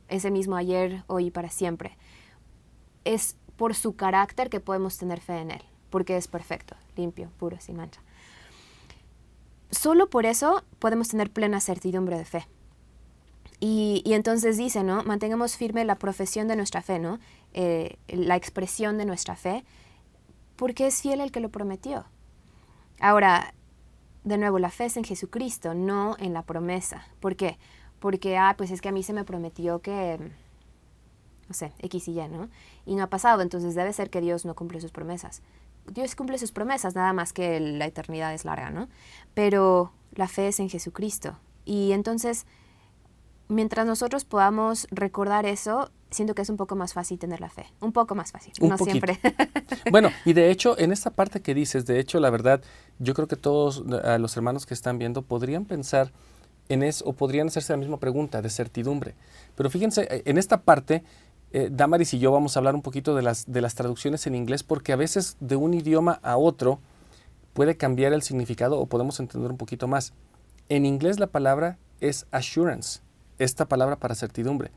[0.07, 1.97] ese mismo ayer, hoy y para siempre.
[3.03, 7.59] Es por su carácter que podemos tener fe en Él, porque es perfecto, limpio, puro,
[7.59, 8.01] sin mancha.
[9.71, 12.47] Solo por eso podemos tener plena certidumbre de fe.
[13.59, 15.03] Y, entonces dice, ¿no?
[15.03, 17.19] Mantengamos firme la profesión de nuestra fe, ¿no?
[17.53, 19.63] Eh, la expresión de nuestra fe,
[20.55, 22.05] porque es fiel el que lo prometió.
[22.99, 23.53] Ahora,
[24.23, 27.07] de nuevo, la fe es en Jesucristo, no en la promesa.
[27.19, 27.57] ¿Por qué?
[27.99, 30.31] Porque, ah, pues es que a mí se me prometió que,
[31.47, 32.49] no sé, X y Y, ¿no?
[32.85, 35.41] Y no ha pasado, entonces debe ser que Dios no cumple sus promesas.
[35.87, 38.87] Dios cumple sus promesas, nada más que la eternidad es larga, ¿no?
[39.33, 41.37] Pero la fe es en Jesucristo.
[41.65, 42.45] Y entonces,
[43.47, 47.65] mientras nosotros podamos recordar eso, siento que es un poco más fácil tener la fe.
[47.81, 49.19] Un poco más fácil, no siempre.
[49.91, 52.61] bueno, y de hecho, en esta parte que dices, de hecho, la verdad,
[52.99, 56.11] yo creo que todos los hermanos que están viendo podrían pensar
[56.69, 59.15] en eso o podrían hacerse la misma pregunta de certidumbre.
[59.55, 61.03] Pero fíjense, eh, en esta parte,
[61.51, 64.35] eh, Damaris y yo vamos a hablar un poquito de las, de las traducciones en
[64.35, 66.79] inglés porque a veces de un idioma a otro
[67.53, 70.13] puede cambiar el significado o podemos entender un poquito más.
[70.69, 73.01] En inglés la palabra es assurance,
[73.37, 74.71] esta palabra para certidumbre.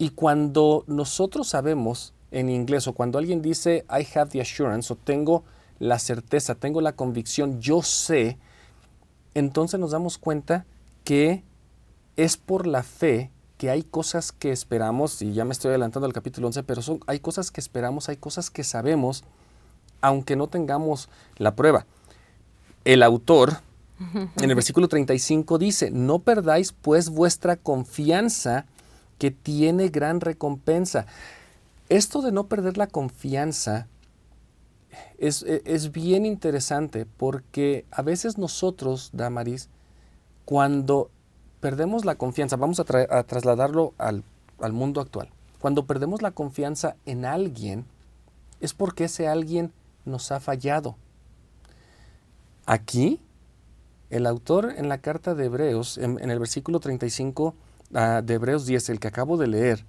[0.00, 4.96] Y cuando nosotros sabemos en inglés o cuando alguien dice I have the assurance o
[4.96, 5.44] tengo
[5.78, 8.38] la certeza, tengo la convicción, yo sé,
[9.34, 10.64] entonces nos damos cuenta
[11.04, 11.44] que
[12.16, 16.14] es por la fe que hay cosas que esperamos, y ya me estoy adelantando al
[16.14, 19.22] capítulo 11, pero son, hay cosas que esperamos, hay cosas que sabemos,
[20.00, 21.84] aunque no tengamos la prueba.
[22.86, 23.58] El autor,
[23.98, 28.64] en el versículo 35, dice, no perdáis pues vuestra confianza,
[29.20, 31.04] que tiene gran recompensa.
[31.90, 33.86] Esto de no perder la confianza
[35.18, 39.68] es, es bien interesante porque a veces nosotros, Damaris,
[40.46, 41.10] cuando
[41.60, 44.24] perdemos la confianza, vamos a, trasladarlo al,
[44.58, 45.28] al mundo actual,
[45.60, 47.84] cuando perdemos la confianza en alguien,
[48.60, 49.70] es porque ese alguien
[50.06, 50.96] nos ha fallado.
[52.64, 53.20] Aquí,
[54.08, 57.54] el autor en la carta de Hebreos, en, en el versículo 35,
[57.90, 59.84] De Hebreos 10, el que acabo de leer,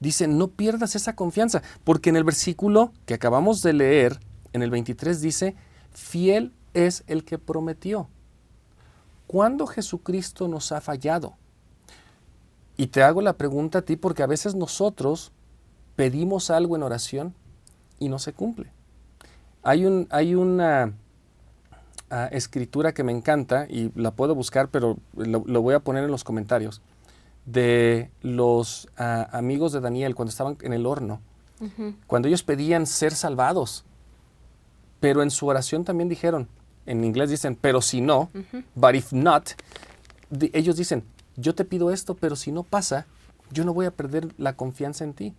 [0.00, 4.20] dice, no pierdas esa confianza, porque en el versículo que acabamos de leer,
[4.52, 5.56] en el 23 dice,
[5.92, 8.08] fiel es el que prometió.
[9.26, 11.34] ¿Cuándo Jesucristo nos ha fallado?
[12.76, 15.32] Y te hago la pregunta a ti porque a veces nosotros
[15.96, 17.34] pedimos algo en oración
[17.98, 18.70] y no se cumple.
[19.62, 20.92] Hay, un, hay una
[22.10, 26.10] ah, escritura que me encanta y la puedo buscar, pero lo voy a poner en
[26.10, 26.82] los comentarios
[27.46, 31.20] de los ah, amigos de Daniel cuando estaban en el horno,
[32.06, 33.84] cuando ellos pedían ser salvados,
[35.00, 36.48] pero en su oración también dijeron,
[36.84, 38.30] en inglés dicen, pero si no,
[38.74, 39.50] but if not,
[40.52, 41.04] ellos dicen,
[41.36, 43.06] yo te pido esto, pero si no pasa,
[43.50, 45.34] yo no voy a perder la confianza en ti.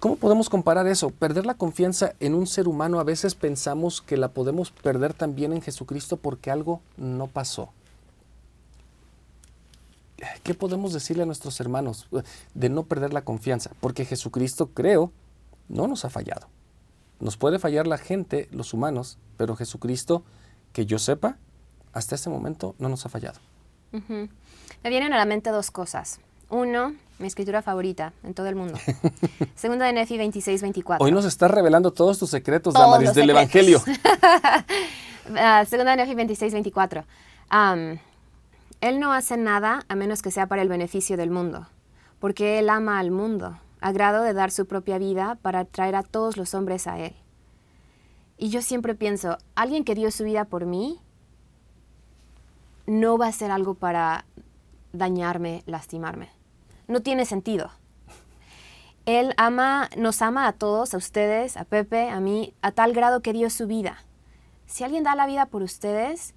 [0.00, 1.10] ¿Cómo podemos comparar eso?
[1.10, 5.52] Perder la confianza en un ser humano a veces pensamos que la podemos perder también
[5.52, 7.72] en Jesucristo porque algo no pasó.
[10.42, 12.08] ¿Qué podemos decirle a nuestros hermanos
[12.54, 13.70] de no perder la confianza?
[13.80, 15.12] Porque Jesucristo, creo,
[15.68, 16.48] no nos ha fallado.
[17.20, 20.24] Nos puede fallar la gente, los humanos, pero Jesucristo,
[20.72, 21.36] que yo sepa,
[21.92, 23.38] hasta este momento no nos ha fallado.
[23.92, 26.20] Me vienen a la mente dos cosas.
[26.48, 28.78] Uno, mi escritura favorita en todo el mundo.
[29.54, 31.04] Segunda de Nefi 26, 24.
[31.04, 33.82] Hoy nos estás revelando todos tus secretos, Damaris, del Evangelio.
[35.36, 37.04] Ah, segunda de Nefi 26, 24.
[38.80, 41.68] Él no hace nada a menos que sea para el beneficio del mundo,
[42.18, 46.02] porque Él ama al mundo, a grado de dar su propia vida para traer a
[46.02, 47.14] todos los hombres a Él.
[48.38, 50.98] Y yo siempre pienso, alguien que dio su vida por mí
[52.86, 54.24] no va a hacer algo para
[54.92, 56.30] dañarme, lastimarme.
[56.88, 57.70] No tiene sentido.
[59.04, 63.20] Él ama, nos ama a todos, a ustedes, a Pepe, a mí, a tal grado
[63.20, 63.98] que dio su vida.
[64.66, 66.34] Si alguien da la vida por ustedes,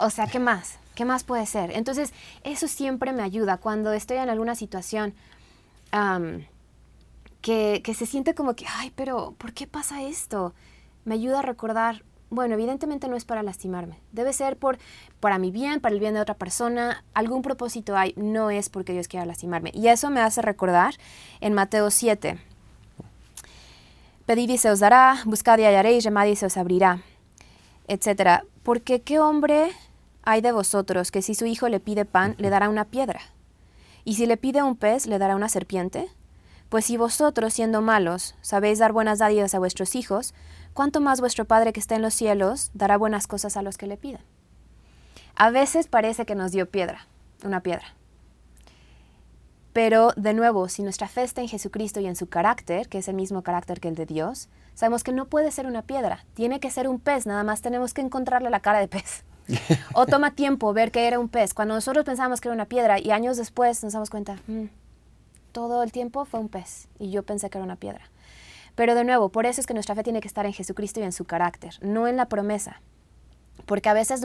[0.00, 0.78] o sea, ¿qué más?
[0.94, 1.70] ¿Qué más puede ser?
[1.72, 5.14] Entonces, eso siempre me ayuda cuando estoy en alguna situación
[7.40, 10.54] que, se siente como que, ay, pero ¿por qué pasa esto?
[11.04, 13.98] Me ayuda a recordar, bueno, evidentemente no es para lastimarme.
[14.12, 14.78] Debe ser por
[15.20, 17.04] para mi bien, para el bien de otra persona.
[17.14, 19.70] Algún propósito hay, no es porque Dios quiera lastimarme.
[19.74, 20.94] Y eso me hace recordar
[21.40, 22.38] en Mateo 7.
[24.26, 27.02] Pedid y se os dará, buscad y hallaréis, llamad y se os abrirá,
[27.88, 28.44] etcétera.
[28.62, 29.72] Porque qué hombre
[30.30, 33.20] hay de vosotros que si su hijo le pide pan, le dará una piedra?
[34.04, 36.08] ¿Y si le pide un pez, le dará una serpiente?
[36.68, 40.34] Pues si vosotros, siendo malos, sabéis dar buenas dádivas a vuestros hijos,
[40.72, 43.88] ¿cuánto más vuestro Padre que está en los cielos dará buenas cosas a los que
[43.88, 44.20] le piden?
[45.34, 47.08] A veces parece que nos dio piedra,
[47.44, 47.96] una piedra.
[49.72, 53.08] Pero, de nuevo, si nuestra fe está en Jesucristo y en su carácter, que es
[53.08, 56.60] el mismo carácter que el de Dios, sabemos que no puede ser una piedra, tiene
[56.60, 59.24] que ser un pez, nada más tenemos que encontrarle la cara de pez.
[59.94, 61.54] o toma tiempo ver que era un pez.
[61.54, 64.66] Cuando nosotros pensamos que era una piedra y años después nos damos cuenta, mm,
[65.52, 68.10] todo el tiempo fue un pez y yo pensé que era una piedra.
[68.74, 71.02] Pero de nuevo, por eso es que nuestra fe tiene que estar en Jesucristo y
[71.02, 72.80] en su carácter, no en la promesa.
[73.66, 74.22] Porque a veces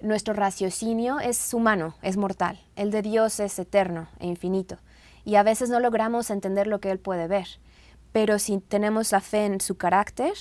[0.00, 2.60] nuestro raciocinio es humano, es mortal.
[2.76, 4.78] El de Dios es eterno e infinito.
[5.24, 7.46] Y a veces no logramos entender lo que Él puede ver.
[8.12, 10.34] Pero si tenemos la fe en su carácter,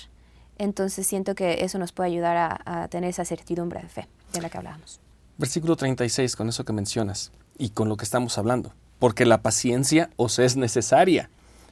[0.58, 4.42] entonces siento que eso nos puede ayudar a, a, tener esa certidumbre de fe de
[4.42, 5.00] la que hablábamos.
[5.38, 8.74] Versículo 36, con eso que mencionas y con lo que estamos hablando.
[9.00, 11.30] Porque la paciencia os es necesaria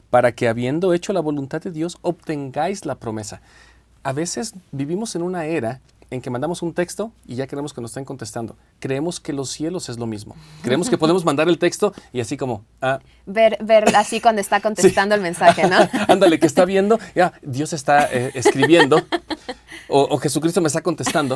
[0.09, 3.41] para que habiendo hecho la voluntad de Dios obtengáis la promesa.
[4.03, 7.81] A veces vivimos en una era en que mandamos un texto y ya queremos que
[7.81, 8.57] nos estén contestando.
[8.79, 10.35] Creemos que los cielos es lo mismo.
[10.63, 12.65] Creemos que podemos mandar el texto y así como...
[12.81, 15.17] Ah, ver, ver así cuando está contestando sí.
[15.17, 15.77] el mensaje, ¿no?
[16.07, 18.97] Ándale, que está viendo, ya, Dios está eh, escribiendo
[19.87, 21.35] o, o, Jesucristo me está contestando.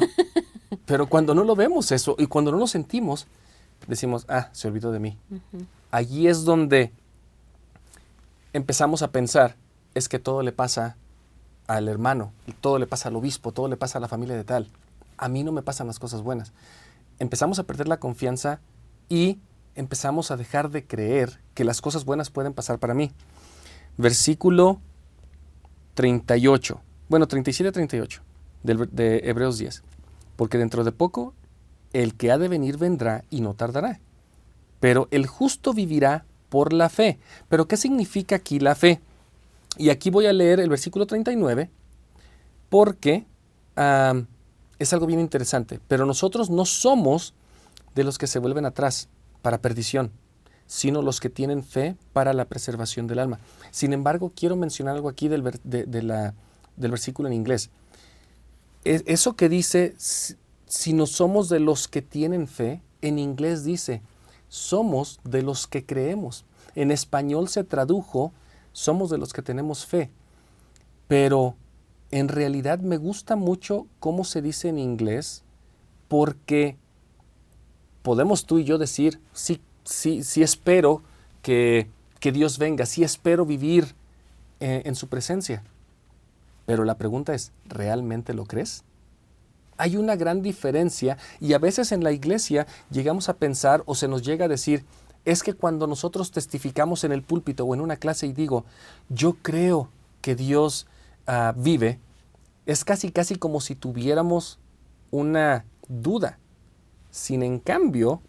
[0.85, 3.27] Pero cuando no lo vemos eso y cuando no lo sentimos,
[3.87, 5.17] decimos, ah, se olvidó de mí.
[5.29, 5.65] Uh -huh.
[5.91, 6.91] Allí es donde
[8.53, 9.55] empezamos a pensar,
[9.93, 10.97] es que todo le pasa
[11.67, 14.69] al hermano, todo le pasa al obispo, todo le pasa a la familia de tal.
[15.17, 16.51] A mí no me pasan las cosas buenas.
[17.19, 18.59] Empezamos a perder la confianza
[19.09, 19.39] y
[19.75, 23.11] empezamos a dejar de creer que las cosas buenas pueden pasar para mí.
[23.97, 24.79] Versículo
[25.93, 28.21] 38, bueno, 37-38
[28.63, 29.83] de Hebreos 10.
[30.35, 31.33] Porque dentro de poco
[31.93, 33.99] el que ha de venir vendrá y no tardará.
[34.79, 37.19] Pero el justo vivirá por la fe.
[37.49, 38.99] Pero ¿qué significa aquí la fe?
[39.77, 41.69] Y aquí voy a leer el versículo 39
[42.69, 43.25] porque
[44.79, 45.79] es algo bien interesante.
[45.87, 47.33] Pero nosotros no somos
[47.95, 49.09] de los que se vuelven atrás
[49.41, 50.11] para perdición,
[50.67, 53.39] sino los que tienen fe para la preservación del alma.
[53.71, 57.69] Sin embargo, quiero mencionar algo aquí del, del versículo en inglés.
[58.83, 64.01] Es, eso que dice, si no somos de los que tienen fe, en inglés dice,
[64.49, 66.45] somos de los que creemos.
[66.75, 68.33] En español se tradujo,
[68.73, 70.09] somos de los que tenemos fe.
[71.07, 71.55] Pero
[72.11, 75.43] en realidad me gusta mucho cómo se dice en inglés,
[76.09, 76.75] porque
[78.01, 81.01] podemos tú y yo decir, sí, sí, sí espero
[81.41, 83.95] que, que Dios venga, sí espero vivir
[84.59, 85.63] eh, en su presencia.
[86.65, 88.83] Pero la pregunta es, ¿realmente lo crees?
[89.77, 94.07] Hay una gran diferencia y a veces en la iglesia llegamos a pensar o se
[94.07, 94.85] nos llega a decir,
[95.25, 98.65] es que cuando nosotros testificamos en el púlpito o en una clase y digo,
[99.09, 99.89] yo creo
[100.21, 100.87] que Dios
[101.27, 101.99] uh, vive,
[102.65, 104.59] es casi casi como si tuviéramos
[105.11, 106.39] una duda.
[107.11, 108.21] Sin en cambio,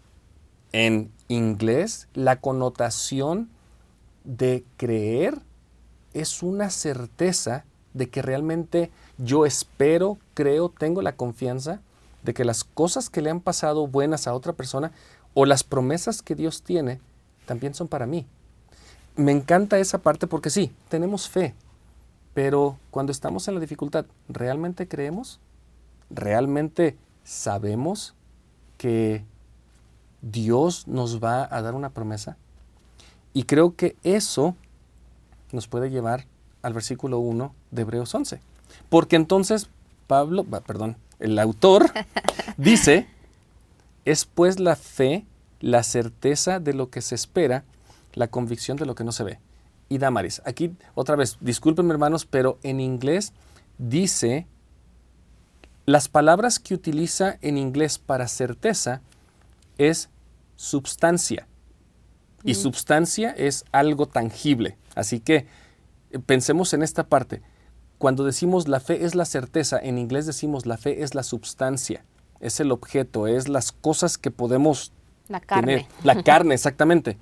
[0.71, 3.49] en inglés, la connotación
[4.23, 5.39] de creer
[6.13, 11.81] es una certeza de que realmente yo espero, creo, tengo la confianza
[12.23, 14.91] de que las cosas que le han pasado buenas a otra persona
[15.35, 16.99] o las promesas que Dios tiene
[17.45, 18.25] también son para mí.
[19.15, 21.53] Me encanta esa parte porque sí, tenemos fe,
[22.33, 25.39] pero cuando estamos en la dificultad, ¿realmente creemos?
[26.09, 28.15] ¿Realmente sabemos
[28.77, 29.23] que
[30.21, 32.37] Dios nos va a dar una promesa?
[33.33, 34.55] Y creo que eso
[35.51, 36.25] nos puede llevar
[36.61, 38.39] al versículo 1 de Hebreos 11.
[38.89, 39.69] Porque entonces
[40.07, 41.91] Pablo, perdón, el autor
[42.57, 43.07] dice,
[44.05, 45.25] es pues la fe,
[45.59, 47.65] la certeza de lo que se espera,
[48.13, 49.39] la convicción de lo que no se ve.
[49.89, 53.33] Y Damaris, aquí otra vez, discúlpenme hermanos, pero en inglés
[53.77, 54.47] dice,
[55.85, 59.01] las palabras que utiliza en inglés para certeza
[59.77, 60.09] es
[60.55, 61.47] substancia.
[62.43, 62.55] Y mm.
[62.55, 64.77] substancia es algo tangible.
[64.95, 65.47] Así que
[66.11, 67.41] eh, pensemos en esta parte.
[67.97, 72.03] Cuando decimos la fe es la certeza, en inglés decimos la fe es la substancia,
[72.39, 74.91] es el objeto, es las cosas que podemos
[75.27, 75.77] la carne.
[75.77, 75.87] tener.
[76.03, 77.17] La carne, exactamente.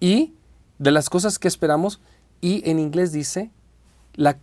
[0.00, 0.34] Y
[0.78, 2.00] de las cosas que esperamos,
[2.40, 3.50] y en inglés dice
[4.14, 4.38] La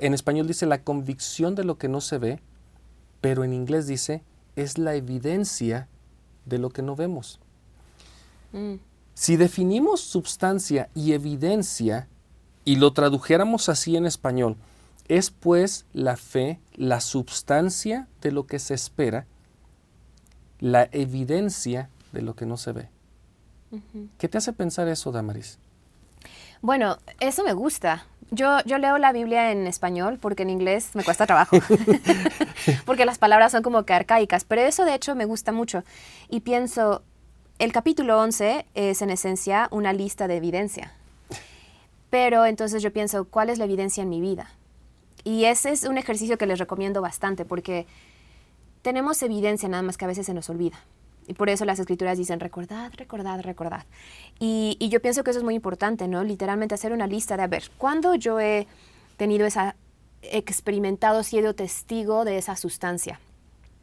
[0.00, 2.40] en español dice la convicción de lo que no se ve,
[3.20, 4.22] pero en inglés dice
[4.56, 5.88] es la evidencia
[6.44, 7.40] de lo que no vemos.
[8.52, 8.74] Mm.
[9.14, 12.08] Si definimos substancia y evidencia
[12.64, 14.56] y lo tradujéramos así en español,
[15.08, 19.26] es pues la fe la substancia de lo que se espera,
[20.58, 22.88] la evidencia de lo que no se ve.
[24.18, 25.58] ¿Qué te hace pensar eso, Damaris?
[26.60, 28.06] Bueno, eso me gusta.
[28.30, 31.58] Yo, yo leo la Biblia en español porque en inglés me cuesta trabajo,
[32.86, 35.84] porque las palabras son como que arcaicas, pero eso de hecho me gusta mucho.
[36.28, 37.02] Y pienso,
[37.58, 40.92] el capítulo 11 es en esencia una lista de evidencia.
[42.10, 44.50] Pero entonces yo pienso, ¿cuál es la evidencia en mi vida?
[45.24, 47.86] Y ese es un ejercicio que les recomiendo bastante porque
[48.82, 50.78] tenemos evidencia nada más que a veces se nos olvida.
[51.28, 53.84] Y por eso las escrituras dicen, recordad, recordad, recordad.
[54.40, 56.24] Y, yo pienso que eso es muy importante, ¿no?
[56.24, 58.66] Literalmente hacer una lista de, a ver, ¿cuándo yo he
[59.16, 59.76] tenido esa,
[60.22, 63.20] experimentado, sido testigo de esa sustancia?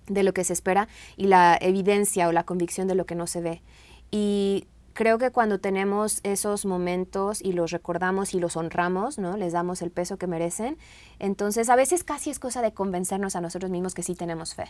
[0.08, 3.28] de lo que se espera y la evidencia o la convicción de lo que no
[3.28, 3.62] se ve.
[4.10, 9.38] Y creo que cuando tenemos esos momentos y los recordamos y los honramos, ¿no?
[9.38, 10.78] Les damos el peso que merecen,
[11.20, 14.66] entonces a veces casi es cosa de convencernos a nosotros mismos que sí tenemos fe,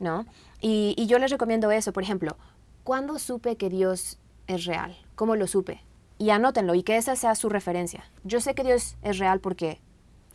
[0.00, 0.26] ¿no?
[0.60, 2.36] Y, y yo les recomiendo eso, por ejemplo,
[2.84, 4.96] ¿cuándo supe que Dios es real?
[5.14, 5.80] ¿Cómo lo supe?
[6.18, 8.04] Y anótenlo y que esa sea su referencia.
[8.22, 9.80] Yo sé que Dios es real porque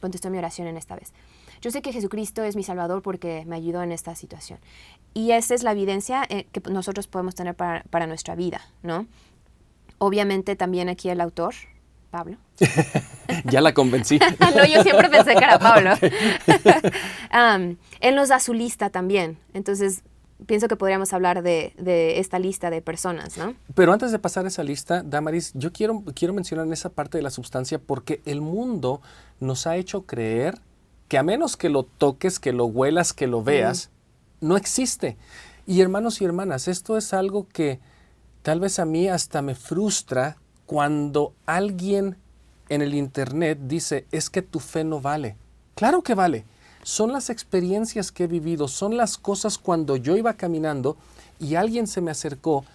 [0.02, 1.14] contestó mi oración en esta vez.
[1.62, 4.60] Yo sé que Jesucristo es mi Salvador porque me ayudó en esta situación.
[5.14, 9.08] Y esa es la evidencia eh, que nosotros podemos tener para, nuestra vida, ¿no?
[9.98, 11.54] Obviamente también aquí el autor,
[12.12, 12.38] Pablo.
[13.46, 14.20] ya la convencí.
[14.40, 15.92] no, yo siempre pensé que era Pablo.
[18.00, 19.38] él nos da su lista también.
[19.54, 20.04] Entonces,
[20.46, 21.74] pienso que podríamos hablar de,
[22.20, 23.56] esta lista de personas, ¿no?
[23.76, 27.24] Pero antes de pasar esa lista, Damaris, yo quiero, quiero mencionar en esa parte de
[27.24, 29.02] la sustancia porque el mundo
[29.40, 30.60] nos ha hecho creer
[31.10, 33.90] que a menos que lo toques, que lo huelas, que lo veas,
[34.42, 35.18] no existe.
[35.66, 37.80] Y hermanos y hermanas, esto es algo que
[38.44, 40.38] tal vez a mí hasta me frustra
[40.68, 42.16] cuando alguien
[42.70, 45.36] en el Internet dice, es que tu fe no vale.
[45.74, 46.46] Claro que vale.
[46.84, 50.96] Son las experiencias que he vivido, son las cosas cuando yo iba caminando
[51.40, 52.66] y alguien se me acercó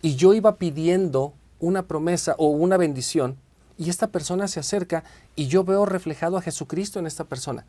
[0.00, 3.36] y yo iba pidiendo una promesa o una bendición
[3.78, 5.04] y esta persona se acerca
[5.36, 7.66] y yo veo reflejado a Jesucristo en esta persona.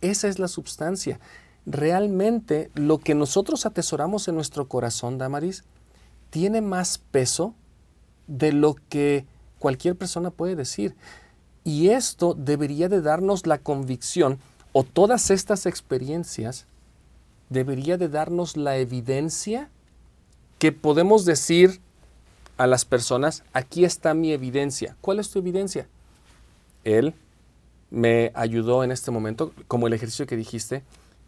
[0.00, 1.20] Esa es la substancia.
[1.66, 5.64] Realmente lo que nosotros atesoramos en nuestro corazón, Damaris,
[6.30, 7.54] tiene más peso
[8.26, 9.26] de lo que
[9.58, 10.94] cualquier persona puede decir.
[11.62, 14.38] Y esto debería de darnos la convicción,
[14.72, 16.66] o todas estas experiencias,
[17.48, 19.70] debería de darnos la evidencia
[20.58, 21.80] que podemos decir
[22.56, 24.96] a las personas, aquí está mi evidencia.
[25.00, 25.88] ¿Cuál es tu evidencia?
[26.84, 27.14] Él
[27.90, 30.82] me ayudó en este momento, como el ejercicio que dijiste.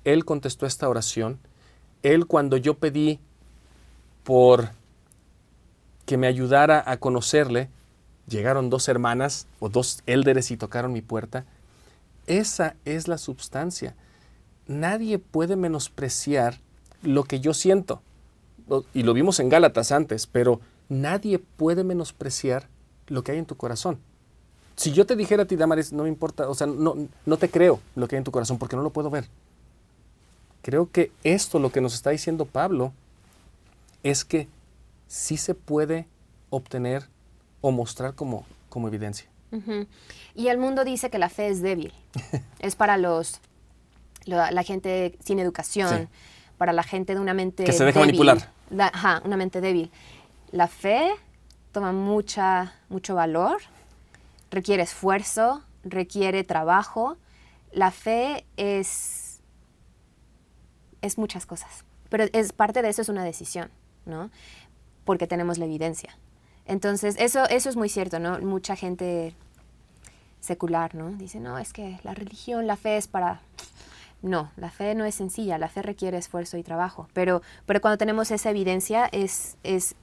[0.04, 1.38] Él contestó esta oración.
[2.02, 3.18] Él cuando yo pedí
[4.24, 4.70] por
[6.04, 7.68] que me ayudara a conocerle,
[8.28, 11.44] llegaron dos hermanas o dos élderes y tocaron mi puerta.
[12.26, 13.94] Esa es la substancia.
[14.66, 16.60] Nadie puede menospreciar
[17.02, 18.02] lo que yo siento.
[18.94, 22.68] Y lo vimos en Gálatas antes, pero nadie puede menospreciar
[23.06, 23.98] lo que hay en tu corazón.
[24.76, 27.48] Si yo te dijera a ti, Damaris, no me importa, o sea, no, no te
[27.48, 29.26] creo lo que hay en tu corazón porque no lo puedo ver.
[30.62, 32.92] Creo que esto, lo que nos está diciendo Pablo,
[34.02, 34.48] es que
[35.06, 36.06] sí se puede
[36.50, 37.04] obtener
[37.60, 39.28] o mostrar como, como evidencia.
[40.34, 41.92] Y el mundo dice que la fe es débil.
[42.58, 43.40] es para los
[44.26, 46.08] la, gente sin educación,
[46.58, 48.50] para la gente de una mente que se deja manipular.
[48.78, 49.90] ajá, una mente débil.
[50.52, 51.10] La fe
[51.72, 53.58] toma mucha, mucho valor,
[54.50, 57.16] requiere esfuerzo, requiere trabajo.
[57.72, 59.40] La fe es,
[61.02, 63.70] es muchas cosas, pero es, parte de eso es una decisión,
[64.04, 64.30] ¿no?
[65.04, 66.16] Porque tenemos la evidencia.
[66.64, 68.38] Entonces, eso, eso es muy cierto, ¿no?
[68.40, 69.34] Mucha gente
[70.40, 71.10] secular, ¿no?
[71.10, 73.40] Dice, no, es que la religión, la fe es para
[74.26, 77.96] no, la fe no es sencilla, la fe requiere esfuerzo y trabajo, pero, pero cuando
[77.96, 79.94] tenemos esa evidencia es, es...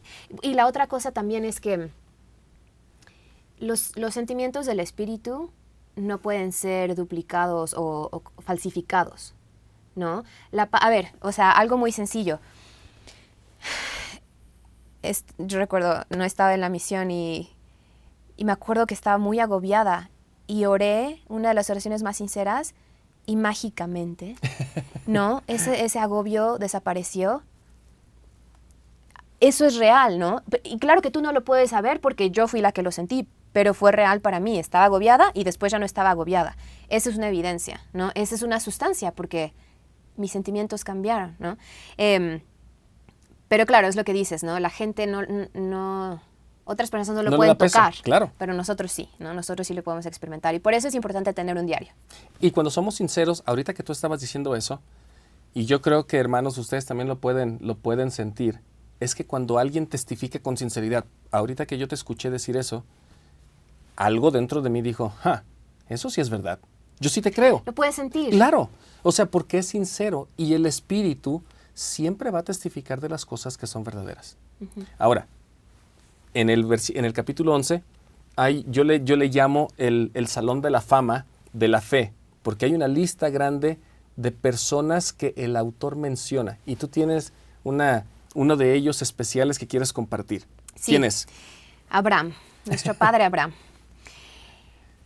[0.41, 1.89] Y la otra cosa también es que
[3.59, 5.51] los, los sentimientos del espíritu
[5.95, 9.35] no pueden ser duplicados o, falsificados,
[9.95, 10.23] ¿no?
[10.51, 12.39] La, a ver, o sea, algo muy sencillo.
[15.37, 17.51] yo recuerdo, no estaba en la misión y,
[18.37, 20.09] y me acuerdo que estaba muy agobiada
[20.47, 22.73] y oré, una de las oraciones más sinceras,
[23.25, 24.35] y mágicamente,
[25.07, 25.43] ¿no?
[25.47, 27.43] Ese, ese agobio desapareció.
[29.39, 30.41] Eso es real, ¿no?
[30.63, 33.27] Y claro que tú no lo puedes saber porque yo fui la que lo sentí,
[33.51, 34.57] pero fue real para mí.
[34.57, 36.55] Estaba agobiada y después ya no estaba agobiada.
[36.89, 38.11] Esa es una evidencia, ¿no?
[38.15, 39.53] Esa es una sustancia porque
[40.15, 41.57] mis sentimientos cambiaron, ¿no?
[41.97, 42.41] Em,
[43.47, 44.59] pero claro, es lo que dices, ¿no?
[44.59, 45.21] La gente no,
[45.53, 46.21] no
[46.65, 48.31] otras personas no lo pueden tocar, claro.
[48.37, 49.33] pero nosotros sí, ¿no?
[49.33, 51.89] Nosotros sí lo podemos experimentar y por eso es importante tener un diario.
[52.39, 54.81] Y cuando somos sinceros, ahorita que tú estabas diciendo eso,
[55.53, 58.61] y yo creo que hermanos ustedes también lo pueden lo pueden sentir,
[58.99, 62.83] es que cuando alguien testifique con sinceridad, ahorita que yo te escuché decir eso,
[63.95, 65.43] algo dentro de mí dijo, "Ja,
[65.89, 66.59] eso sí es verdad.
[66.99, 68.29] Yo sí te creo." Lo puedes sentir.
[68.31, 68.69] Claro.
[69.03, 71.43] O sea, porque es sincero y el espíritu
[71.73, 74.37] siempre va a testificar de las cosas que son verdaderas.
[74.97, 75.27] Ahora,
[76.33, 77.83] en el, en el capítulo 11,
[78.35, 82.65] hay, yo, le, yo le llamo el, Salón de la Fama de la Fe, porque
[82.65, 83.77] hay una lista grande
[84.15, 88.05] de personas que el autor menciona y tú tienes una,
[88.35, 90.45] uno de ellos especiales que quieres compartir.
[90.83, 91.27] ¿Quién es?
[91.89, 92.33] Abraham,
[92.65, 93.53] nuestro padre Abraham.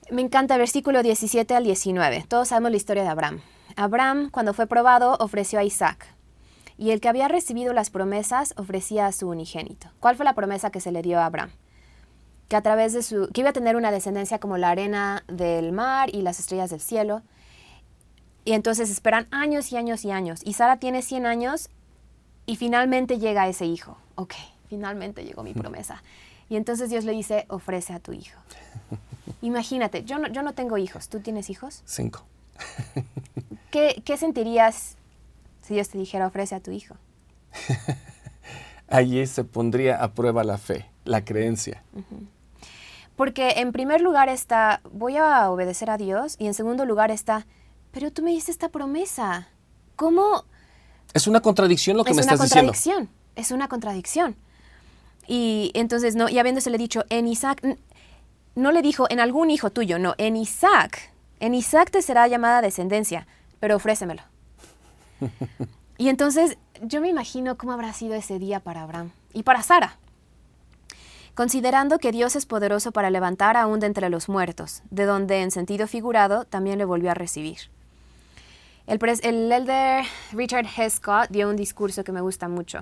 [0.09, 2.25] Me encanta el versículo 17 al 19.
[2.27, 3.41] Todos sabemos la historia de Abraham.
[3.75, 6.16] Abraham, cuando fue probado, ofreció a Isaac
[6.77, 9.89] y el que había recibido las promesas ofrecía a su unigénito.
[9.99, 11.49] ¿Cuál fue la promesa que se le dio a Abraham?
[12.47, 15.71] Que a través de su que iba a tener una descendencia como la arena del
[15.71, 17.23] mar y las estrellas del cielo.
[18.45, 20.41] Y entonces esperan años y años y años.
[20.45, 21.69] Y Sara tiene 100 años
[22.45, 23.97] y finalmente llega ese hijo.
[24.15, 24.35] Ok,
[24.69, 26.03] finalmente llegó mi promesa.
[26.47, 28.39] Y entonces Dios le dice, ofrece a tu hijo.
[29.41, 31.09] Imagínate, yo no, yo no tengo hijos.
[31.09, 31.81] ¿Tú tienes hijos?
[31.85, 32.23] Cinco.
[33.71, 34.95] ¿Qué, ¿Qué sentirías
[35.67, 36.95] si Dios te dijera, ofrece a tu hijo?
[38.87, 41.83] Allí se pondría a prueba la fe, la creencia.
[43.17, 47.45] Porque en primer lugar está, voy a obedecer a Dios, y en segundo lugar está,
[47.91, 49.49] pero tú me diste esta promesa.
[49.97, 50.45] ¿Cómo?
[51.13, 52.71] Es una contradicción lo que me estás diciendo.
[52.71, 54.35] Es una contradicción, es una contradicción.
[55.27, 57.61] Y entonces, no, y habiéndosele dicho, en Isaac,
[58.55, 61.11] no le dijo en algún hijo tuyo, no, en Isaac,
[61.41, 63.27] en Isaac te será llamada descendencia,
[63.59, 64.21] pero ofrécemelo.
[65.97, 69.97] y entonces yo me imagino cómo habrá sido ese día para Abraham y para Sara.
[71.35, 75.51] Considerando que Dios es poderoso para levantar aún de entre los muertos, de donde en
[75.51, 77.59] sentido figurado también le volvió a recibir.
[78.87, 82.79] El, el elder Richard Hescott dio un discurso que me gusta mucho.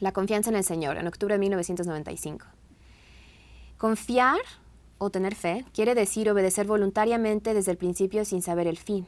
[0.00, 2.46] La confianza en el Señor, en octubre de 1995.
[3.78, 4.40] Confiar
[4.98, 9.06] o tener fe quiere decir obedecer voluntariamente desde el principio sin saber el fin.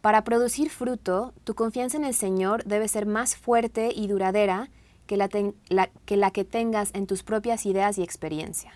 [0.00, 4.70] Para producir fruto, tu confianza en el Señor debe ser más fuerte y duradera
[5.06, 8.72] que la, que la, que tengas en tus propias ideas y experiencia.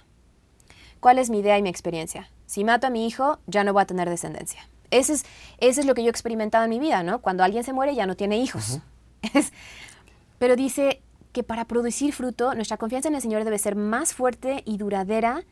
[1.00, 2.30] ¿Cuál es mi idea y mi experiencia?
[2.46, 4.68] Si mato a mi hijo, ya no voy a tener descendencia.
[4.90, 5.24] Ese es,
[5.58, 7.20] es lo que yo he experimentado en mi vida, ¿no?
[7.20, 8.80] Cuando alguien se muere ya no tiene hijos.
[10.38, 11.00] pero dice
[11.32, 15.44] que para producir fruto, nuestra confianza en el Señor debe ser más fuerte y duradera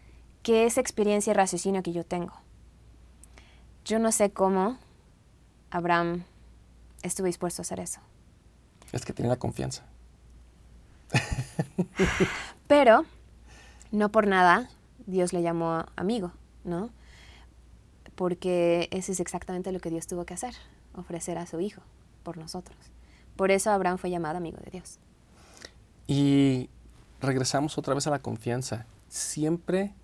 [0.43, 2.33] que esa experiencia y raciocinio que yo tengo.
[3.85, 4.79] Yo no sé cómo,
[5.73, 6.25] Abraham
[7.03, 8.01] estuvo dispuesto a hacer eso.
[8.93, 9.83] Es que tenía confianza.
[12.68, 13.05] Pero
[13.91, 14.68] no por nada
[15.07, 16.33] Dios le llamó amigo,
[16.64, 16.91] ¿no?
[18.14, 20.55] Porque eso es exactamente lo que Dios tuvo que hacer,
[20.95, 21.81] ofrecer a su hijo
[22.23, 22.77] por nosotros.
[23.35, 24.99] Por eso Abraham fue llamado amigo de Dios.
[26.07, 26.68] Y
[27.23, 28.85] regresamos otra vez a la confianza.
[29.09, 29.95] Siempre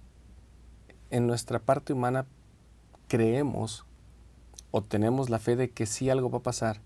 [1.11, 2.25] en nuestra parte humana
[3.07, 3.85] creemos
[4.71, 6.81] o tenemos la fe de que sí algo va a pasar,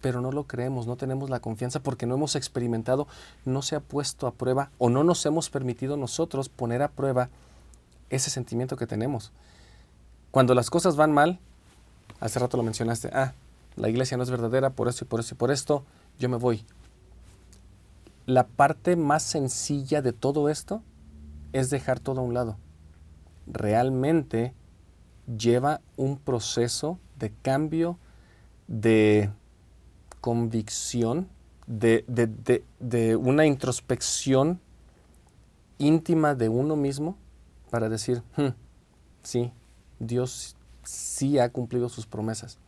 [0.00, 3.06] pero no lo creemos, no tenemos la confianza porque no hemos experimentado,
[3.44, 7.30] no se ha puesto a prueba o no nos hemos permitido nosotros poner a prueba
[8.10, 9.32] ese sentimiento que tenemos.
[10.30, 11.38] Cuando las cosas van mal,
[12.20, 13.34] hace rato lo mencionaste, ah,
[13.76, 15.84] la iglesia no es verdadera por esto y por esto y por esto,
[16.18, 16.64] yo me voy.
[18.26, 20.82] La parte más sencilla de todo esto
[21.52, 22.56] es dejar todo a un lado.
[23.46, 24.54] Realmente
[25.38, 27.98] lleva un proceso de cambio,
[28.66, 29.30] de
[30.20, 31.28] convicción,
[31.66, 32.04] de,
[33.20, 34.60] una introspección
[35.78, 37.16] íntima de uno mismo
[37.70, 38.48] para decir, hmm,
[39.22, 39.52] sí,
[39.98, 42.58] Dios sí ha cumplido sus promesas.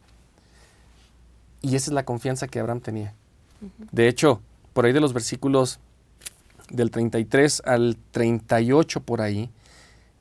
[1.62, 3.14] Y esa es la confianza que Abraham tenía.
[3.90, 4.40] De hecho,
[4.72, 5.80] por ahí de los versículos
[6.70, 9.50] del 33 al 38 por ahí,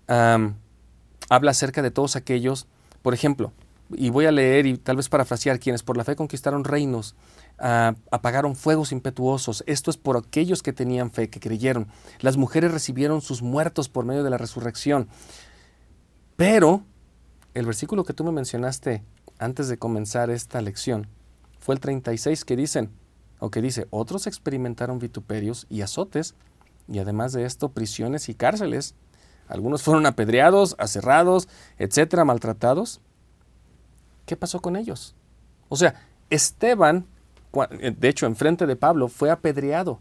[0.07, 2.67] habla acerca de todos aquellos,
[3.01, 3.51] por ejemplo,
[3.89, 7.15] y voy a leer y tal vez parafrasear, quienes por la fe conquistaron reinos,
[7.59, 9.63] ah, apagaron fuegos impetuosos.
[9.67, 11.87] Esto es por aquellos que tenían fe, que creyeron.
[12.19, 15.07] Las mujeres recibieron sus muertos por medio de la resurrección.
[16.35, 16.83] Pero
[17.53, 19.03] el versículo que tú me mencionaste
[19.39, 21.07] antes de comenzar esta lección
[21.59, 22.91] fue el 36 que dicen,
[23.39, 26.35] o que dice, otros experimentaron vituperios y azotes,
[26.87, 28.95] y además de esto, prisiones y cárceles
[29.47, 33.01] algunos fueron apedreados, aserrados, etcétera, maltratados.
[34.25, 35.15] ¿Qué pasó con ellos?
[35.69, 35.95] O sea,
[36.29, 37.05] Esteban,
[37.79, 39.99] eh, de hecho, enfrente de Pablo, fue apedreado.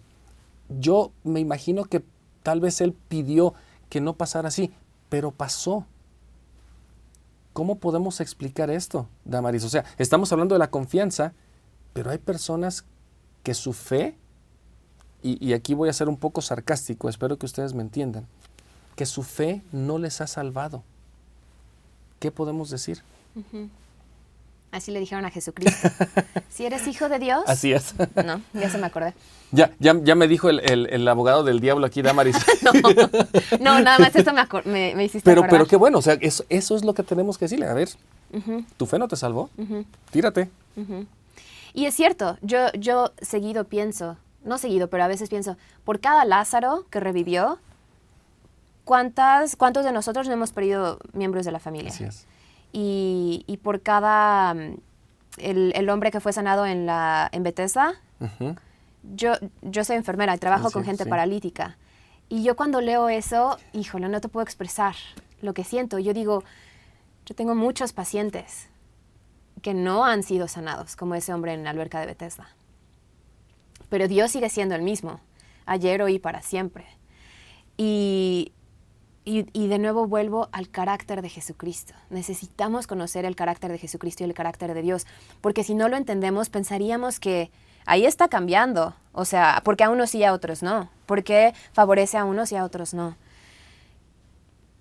[0.68, 2.03] Yo me imagino que
[2.43, 3.55] tal vez él pidió
[3.89, 4.72] que no pasara así,
[5.09, 5.87] pero pasó.
[7.53, 9.64] ¿Cómo podemos explicar esto, Damaris?
[9.64, 11.35] O sea, estamos hablando de la confianza,
[11.93, 12.85] pero hay personas
[13.45, 14.16] que su fe,
[15.22, 18.27] y, aquí voy a ser un poco sarcástico, espero que ustedes me entiendan,
[18.97, 20.83] que su fe no les ha salvado.
[22.18, 23.03] ¿Qué podemos decir?
[24.75, 25.89] Así le dijeron a Jesucristo.
[26.51, 27.45] si eres hijo de Dios.
[27.47, 27.95] Así es.
[28.27, 29.14] no, ya se me acordé.
[29.53, 32.37] Ya, ya, ya me dijo el, abogado del diablo aquí, Damaris.
[33.61, 34.33] no, nada más esto
[34.64, 37.39] me, me, hiciste pero, Pero qué bueno, o sea, eso, eso, es lo que tenemos
[37.39, 37.68] que decirle.
[37.68, 37.89] A ver,
[38.77, 39.49] tu fe no te salvó,
[40.11, 40.51] tírate.
[41.72, 46.25] Y es cierto, yo, yo seguido pienso, no seguido, pero a veces pienso, por cada
[46.25, 47.61] Lázaro que revivió,
[48.85, 51.93] ¿cuántas, ¿cuántos de nosotros no hemos perdido miembros de la familia?
[51.93, 52.27] Así es
[52.77, 54.77] y, por cada, mm,
[55.39, 57.95] el, hombre que fue sanado en, la, en Bethesda,
[59.14, 61.77] yo, yo soy enfermera y trabajo con gente paralítica.
[62.29, 64.97] Y yo cuando leo eso, híjole, no te puedo expresar
[65.41, 66.01] lo que siento.
[66.01, 66.43] Yo digo,
[67.27, 68.68] yo tengo muchos pacientes
[69.62, 72.49] que no han sido sanados, como ese hombre en la alberca de Bethesda.
[73.89, 75.20] Pero Dios sigue siendo el mismo,
[75.64, 76.87] ayer, hoy y para siempre.
[77.77, 78.53] Y,
[79.25, 81.95] y, de nuevo vuelvo al carácter de Jesucristo.
[82.11, 85.07] Necesitamos conocer el carácter de Jesucristo y el carácter de Dios,
[85.41, 87.51] porque si no lo entendemos, pensaríamos que
[87.87, 88.95] ahí está cambiando.
[89.12, 90.91] O sea, porque a unos sí y a otros no.
[91.07, 93.16] Porque favorece a unos y a otros no.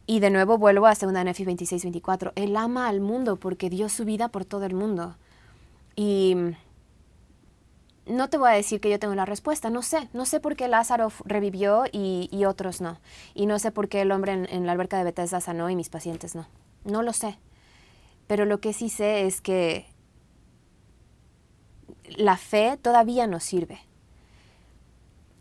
[0.06, 2.34] Y de nuevo vuelvo a 2 Nefi 26, 24.
[2.36, 5.16] Él ama al mundo porque dio su vida por todo el mundo.
[5.96, 6.36] Y
[8.06, 10.56] no te voy a decir que yo tengo la respuesta, no sé, no sé por
[10.56, 13.00] qué Lázaro revivió y, otros no,
[13.34, 15.90] y no sé por qué el hombre en, la alberca de Bethesda sanó y mis
[15.90, 16.48] pacientes no,
[16.84, 17.38] no lo sé,
[18.28, 19.86] pero lo que sí sé es que
[22.18, 23.80] la fe todavía nos sirve.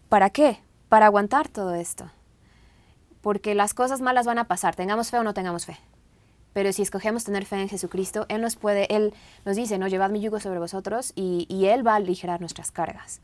[0.09, 0.59] ¿Para qué?
[0.89, 2.11] Para aguantar todo esto,
[3.23, 5.79] porque las cosas malas van a pasar, tengamos fe o no tengamos fe.
[6.53, 10.11] Pero si escogemos tener fe en Jesucristo, Él nos puede, Él nos dice, no, llevad
[10.11, 13.21] mi yugo sobre vosotros y, Él va a aligerar nuestras cargas.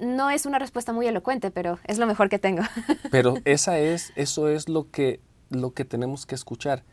[0.00, 2.62] no es una respuesta muy elocuente, pero es lo mejor que tengo.
[3.10, 6.84] pero esa es, eso es lo que, lo que tenemos que escuchar.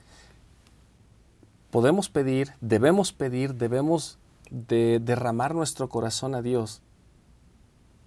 [1.70, 4.20] Podemos pedir, debemos pedir, debemos
[4.50, 6.82] de derramar nuestro corazón a Dios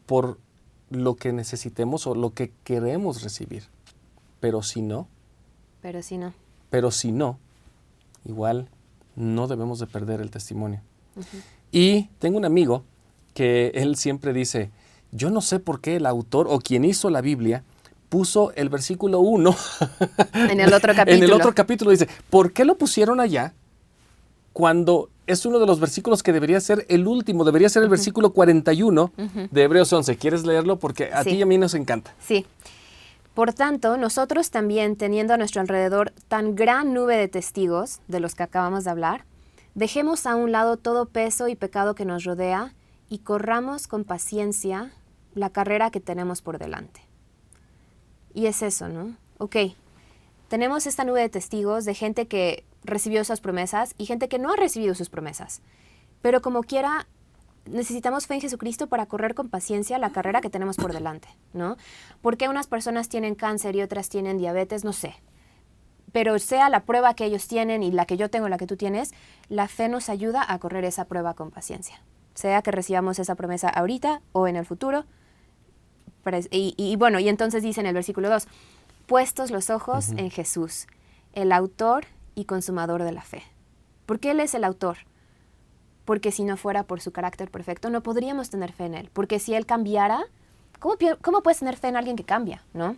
[0.07, 0.39] por
[0.91, 3.65] lo que necesitemos o lo que queremos recibir.
[4.41, 5.09] Pero si no.
[5.81, 6.35] Pero si no.
[6.75, 7.39] Pero si no,
[8.25, 8.69] igual
[9.15, 10.81] no debemos de perder el testimonio.
[11.71, 12.83] Y tengo un amigo
[13.33, 14.73] que él siempre dice,
[15.13, 17.63] yo no sé por qué el autor o quien hizo la Biblia
[18.09, 19.57] puso el versículo 1
[20.51, 21.17] en el otro capítulo.
[21.17, 23.55] en el otro capítulo dice, ¿por qué lo pusieron allá
[24.53, 28.33] cuando es uno de los versículos que debería ser el último, debería ser el versículo
[28.33, 29.13] 41
[29.49, 30.17] de Hebreos 11?
[30.17, 30.81] ¿Quieres leerlo?
[30.81, 32.17] Porque a ti y a mí nos encanta.
[32.19, 32.45] Sí.
[33.35, 38.37] Por tanto, nosotros también, teniendo a nuestro alrededor tan gran nube de testigos de los
[38.37, 39.25] que acabamos de hablar,
[39.75, 42.75] dejemos a un lado todo peso y pecado que nos rodea
[43.09, 44.93] y corramos con paciencia
[45.35, 47.01] la carrera que tenemos por delante.
[48.33, 49.17] Y es eso, ¿no?
[49.39, 49.57] Ok,
[50.49, 54.53] tenemos esta nube de testigos de gente que recibió esas promesas y gente que no
[54.53, 55.61] ha recibido sus promesas.
[56.23, 57.09] Pero como quiera,
[57.67, 61.77] necesitamos fe en Jesucristo para correr con paciencia la carrera que tenemos por delante, ¿no?
[62.23, 64.85] Porque unas personas tienen cáncer y otras tienen diabetes?
[64.85, 65.15] No sé.
[66.13, 68.77] Pero sea la prueba que ellos tienen y la que yo tengo, la que tú
[68.77, 69.13] tienes,
[69.49, 72.03] la fe nos ayuda a correr esa prueba con paciencia.
[72.35, 75.05] Sea que recibamos esa promesa ahorita o en el futuro.
[76.51, 78.47] Y, bueno, y entonces dice en el versículo 2,
[79.07, 80.87] puestos los ojos en Jesús,
[81.33, 83.43] el autor y consumador de la fe.
[84.07, 84.99] Porque Él es el autor
[86.05, 89.11] porque si no fuera por su carácter perfecto, no podríamos tener fe en Él.
[89.13, 90.25] Porque si Él cambiara,
[90.79, 92.63] ¿cómo, cómo puedes tener fe en alguien que cambia?
[92.75, 92.97] ¿no?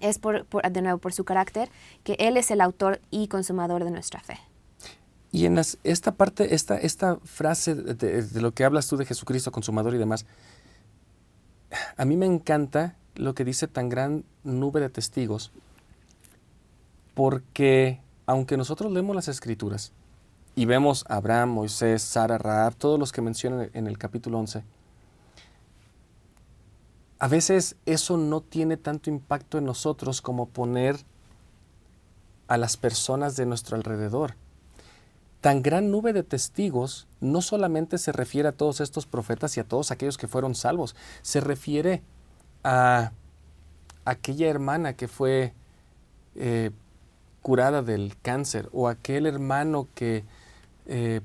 [0.00, 1.70] Es por, de nuevo por su carácter
[2.04, 4.38] que Él es el autor y consumador de nuestra fe.
[5.32, 9.52] Y en esta parte, esta, esta frase de, de, lo que hablas tú de Jesucristo,
[9.52, 10.26] consumador y demás,
[11.96, 15.52] a mí me encanta lo que dice tan gran nube de testigos,
[17.14, 19.92] porque aunque nosotros leemos las escrituras,
[20.54, 24.62] y vemos a Abraham, Moisés, Sara, Raab, todos los que mencionan en el capítulo 11,
[27.18, 30.96] a veces eso no tiene tanto impacto en nosotros como poner
[32.48, 34.36] a las personas de nuestro alrededor.
[35.42, 39.64] Tan gran nube de testigos no solamente se refiere a todos estos profetas y a
[39.64, 42.02] todos aquellos que fueron salvos, se refiere
[42.64, 43.12] a,
[44.04, 45.52] aquella hermana que fue
[46.34, 46.70] eh,
[47.42, 50.24] curada del cáncer o aquel hermano que
[50.86, 51.20] eh,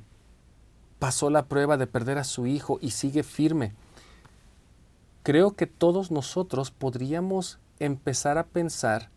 [0.99, 3.73] pasó la prueba de perder a su hijo y sigue firme.
[5.23, 9.09] Creo que todos nosotros podríamos empezar a pensar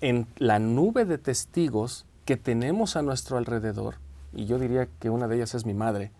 [0.00, 3.96] en la nube de testigos que tenemos a nuestro alrededor,
[4.32, 6.10] y yo diría que una de ellas es mi madre,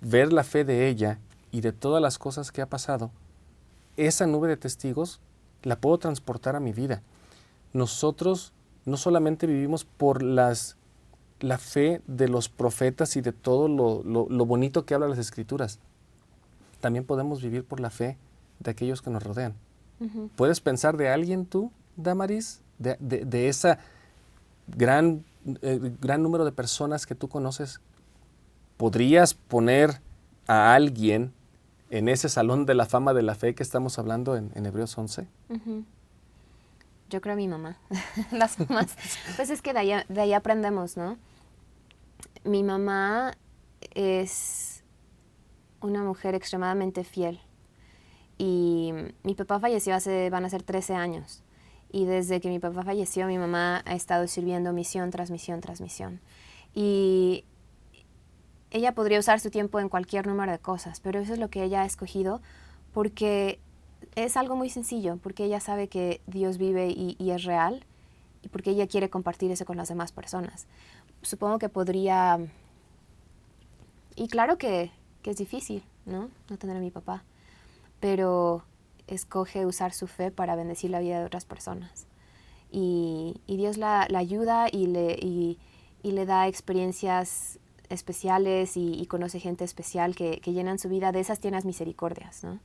[0.00, 1.18] ver la fe de ella
[1.50, 3.10] y de todas las cosas que ha pasado,
[3.96, 5.20] esa nube de testigos
[5.62, 7.02] la puedo transportar a mi vida.
[7.72, 8.52] Nosotros
[8.84, 10.76] no solamente vivimos por las,
[11.40, 15.78] la fe de los profetas y de todo lo, bonito que habla las escrituras,
[16.80, 18.16] también podemos vivir por la fe
[18.60, 19.54] de aquellos que nos rodean.
[20.36, 23.78] ¿Puedes pensar de alguien tú, Damaris, de, de, esa
[24.66, 25.24] gran,
[25.62, 27.80] eh, gran número de personas que tú conoces?
[28.76, 30.02] ¿Podrías poner
[30.46, 31.32] a alguien
[31.90, 35.26] en ese salón de la fama de la fe que estamos hablando en, Hebreos 11?
[37.08, 37.78] Yo creo a mi mamá.
[38.32, 38.96] Las mamás.
[39.36, 41.18] Pues es que de ahí, de ahí aprendemos, ¿no?
[42.44, 43.36] Mi mamá
[43.94, 44.84] es
[45.80, 47.40] una mujer extremadamente fiel.
[48.38, 48.92] Y
[49.22, 51.42] mi papá falleció hace, van a ser 13 años.
[51.90, 55.80] Y desde que mi papá falleció, mi mamá ha estado sirviendo misión tras misión tras
[55.80, 56.20] misión.
[56.74, 57.44] Y
[58.70, 61.62] ella podría usar su tiempo en cualquier número de cosas, pero eso es lo que
[61.62, 62.42] ella ha escogido
[62.92, 63.60] porque
[64.14, 67.84] es algo muy sencillo, porque ella sabe que Dios vive y, es real
[68.42, 70.66] y porque ella quiere compartir eso con las demás personas.
[71.22, 72.38] Supongo que podría...
[74.14, 74.90] Y claro que,
[75.24, 76.30] es difícil, ¿no?
[76.48, 77.24] No tener a mi papá,
[77.98, 78.62] pero
[79.08, 82.06] escoge usar su fe para bendecir la vida de otras personas.
[82.70, 85.58] Y, Dios la, ayuda y le, y
[86.02, 91.64] le da experiencias especiales y, conoce gente especial que, llenan su vida, de esas tienes
[91.64, 92.58] misericordias, ¿no?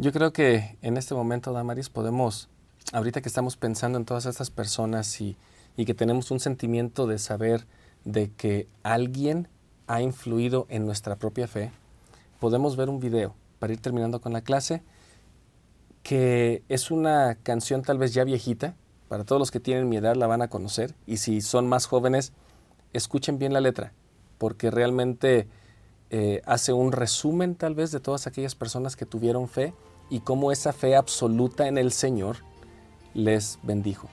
[0.00, 2.48] Yo creo que en este momento, Damaris, podemos,
[2.94, 5.36] ahorita que estamos pensando en todas estas personas y,
[5.76, 7.66] que tenemos un sentimiento de saber
[8.06, 9.48] de que alguien
[9.88, 11.70] ha influido en nuestra propia fe,
[12.38, 14.82] podemos ver un video para ir terminando con la clase,
[16.02, 18.76] que es una canción tal vez ya viejita,
[19.06, 21.84] para todos los que tienen mi edad la van a conocer y si son más
[21.84, 22.32] jóvenes,
[22.94, 23.92] escuchen bien la letra,
[24.38, 25.46] porque realmente
[26.08, 29.74] eh, hace un resumen tal vez de todas aquellas personas que tuvieron fe
[30.10, 32.38] y cómo esa fe absoluta en el Señor
[33.14, 34.08] les bendijo.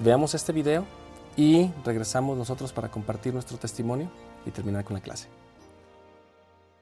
[0.00, 0.84] Veamos este video
[1.36, 4.10] y regresamos nosotros para compartir nuestro testimonio
[4.44, 5.28] y terminar con la clase.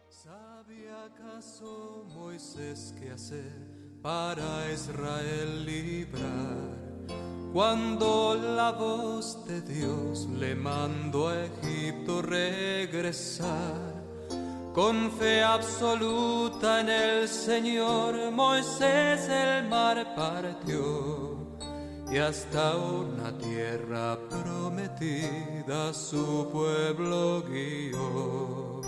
[0.09, 3.53] ¿Sabía acaso Moisés qué hacer
[4.03, 6.80] para Israel librar?
[7.53, 13.99] Cuando la voz de Dios le mandó a Egipto regresar,
[14.75, 21.37] con fe absoluta en el Señor, Moisés el mar partió
[22.11, 28.81] y hasta una tierra prometida su pueblo guió.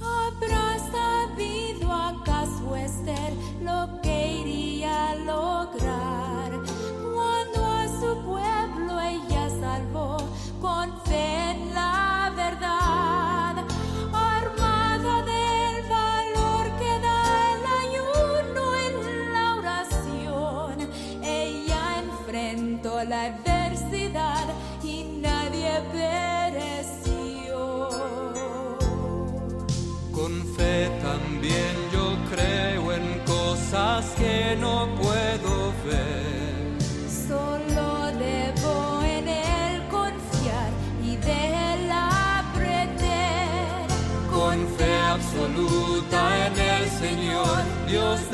[0.00, 6.23] ¿Habrá sabido acaso Esther lo que iría a lograr?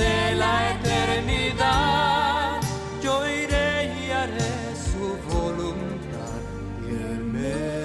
[0.01, 2.61] Dios de la eternidad,
[3.03, 4.57] yo iré y haré
[4.91, 6.41] su voluntad
[6.87, 7.81] y él me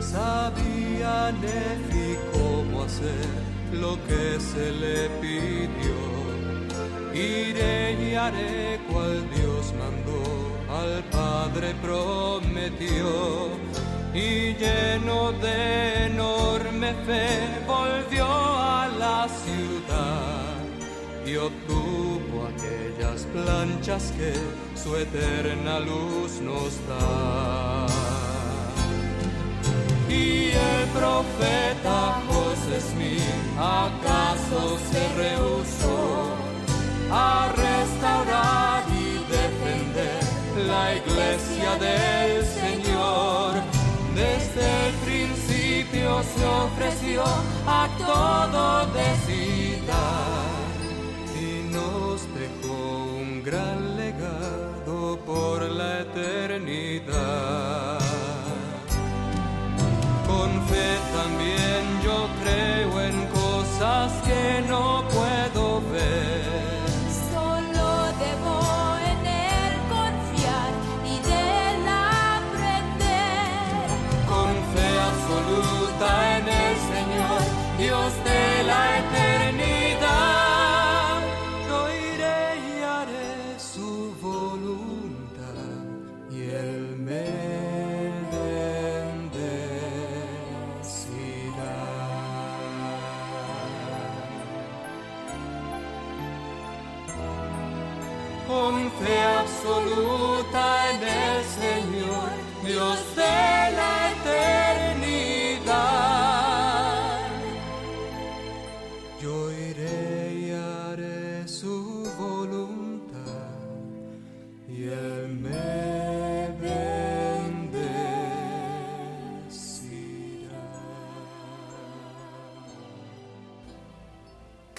[0.00, 3.28] Sabía Nefi cómo hacer
[3.72, 5.98] lo que se le pidió.
[7.14, 10.29] Iré y haré cual Dios mandó,
[10.80, 13.08] al Padre prometió.
[14.12, 17.28] Y lleno de enorme fe
[17.66, 20.50] volvió a la ciudad
[21.24, 24.32] y obtuvo aquellas planchas que
[24.82, 27.86] su eterna luz nos da.
[30.08, 36.34] Y el profeta José Smith acaso se rehusó
[37.12, 38.59] a restaurar
[41.60, 43.62] del Señor.
[44.14, 47.22] Desde el principio se ofreció
[47.66, 49.10] a todo de
[51.38, 57.98] y nos dejó un gran legado por la eternidad.
[60.26, 64.29] Con fe también yo creo en cosas que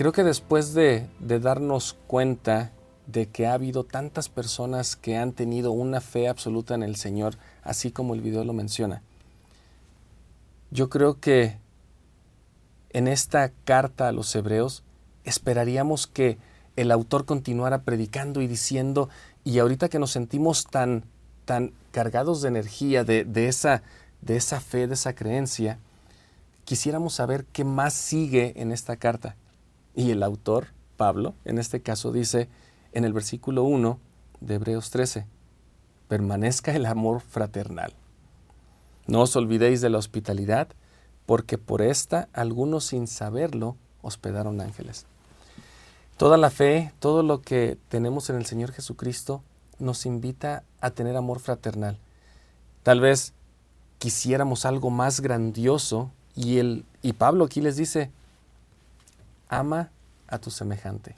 [0.02, 2.72] Creo que después de, darnos cuenta
[3.06, 7.36] de que ha habido tantas personas que han tenido una fe absoluta en el Señor,
[7.62, 9.04] así como el video lo menciona,
[10.72, 11.60] yo creo que
[12.90, 14.82] en esta carta a los hebreos
[15.24, 16.40] esperaríamos que
[16.78, 19.08] el autor continuara predicando y diciendo,
[19.44, 21.04] y ahorita que nos sentimos tan,
[21.46, 23.84] tan cargados de energía, de esa,
[24.22, 25.78] de esa fe, de esa creencia,
[26.66, 29.36] quisiéramos saber qué más sigue en esta carta.
[29.96, 30.68] Y el autor,
[30.98, 32.50] Pablo, en este caso dice
[32.94, 34.00] en el versículo 1
[34.40, 35.26] de Hebreos 13,
[36.08, 37.94] permanezca el amor fraternal.
[39.08, 40.68] No os olvidéis de la hospitalidad,
[41.26, 45.06] porque por esta algunos sin saberlo hospedaron ángeles.
[46.18, 49.42] Toda la fe, todo lo que tenemos en el Señor Jesucristo
[49.80, 51.98] nos invita a tener amor fraternal.
[52.84, 53.34] Tal vez
[53.98, 58.12] quisiéramos algo más grandioso y, el, y Pablo aquí les dice,
[59.52, 59.92] ama
[60.28, 61.16] a tu semejante,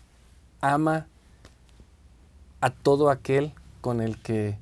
[0.60, 1.08] ama
[2.60, 4.58] a todo aquel con el que,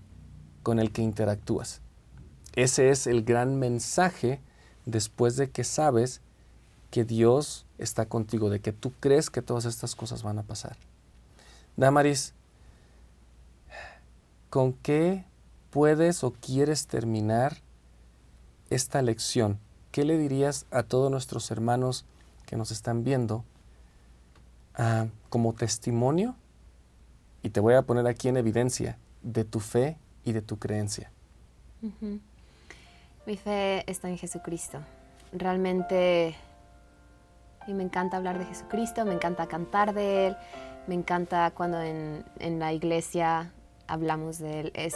[0.62, 1.82] con el que interactúas.
[2.54, 4.42] Ese es el gran mensaje
[4.86, 6.22] después de que sabes
[6.92, 10.76] que Dios está contigo, de que tú crees que todas estas cosas van a pasar.
[11.78, 12.34] Damaris,
[14.50, 15.24] ¿con qué
[15.70, 17.58] puedes o quieres terminar
[18.70, 19.60] esta lección?
[19.94, 22.04] ¿Qué le dirías a todos nuestros hermanos
[22.46, 23.46] que nos están viendo
[24.76, 26.36] ah, como testimonio?
[27.44, 31.12] Y te voy a poner aquí en evidencia de tu fe y de tu creencia.
[33.26, 34.80] Mi fe está en Jesucristo.
[35.32, 36.36] Realmente
[37.68, 40.38] y me encanta hablar de Jesucristo, me encanta cantar de Él,
[40.88, 43.52] me encanta cuando en, en la iglesia
[43.88, 44.72] hablamos de Él.
[44.74, 44.96] Es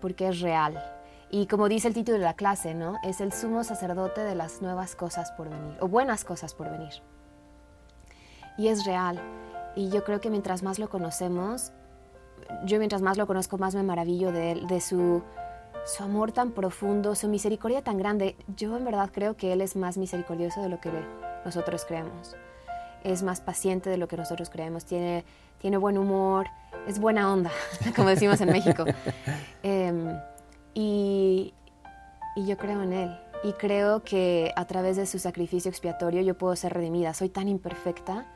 [0.00, 0.82] porque es real.
[1.30, 2.96] Y como dice el título de la clase, ¿no?
[3.02, 7.02] Es el sumo sacerdote de las nuevas cosas por venir, o buenas cosas por venir.
[8.58, 9.20] Y es real.
[9.76, 11.72] Y yo creo que mientras más lo conocemos,
[12.64, 15.22] yo mientras más lo conozco, más me maravillo de él, de su,
[15.84, 18.36] su amor tan profundo, su misericordia tan grande.
[18.56, 20.90] Yo en verdad creo que él es más misericordioso de lo que
[21.44, 22.36] nosotros creemos.
[23.04, 24.84] Es más paciente de lo que nosotros creemos.
[24.84, 25.24] Tiene,
[25.60, 26.48] tiene buen humor,
[26.86, 27.50] es buena onda,
[27.96, 28.84] como decimos en México.
[29.62, 30.16] Em,
[30.74, 31.52] y,
[32.36, 33.18] y yo creo en él.
[33.44, 37.14] Y creo que a través de su sacrificio expiatorio yo puedo ser redimida.
[37.14, 38.26] Soy tan imperfecta.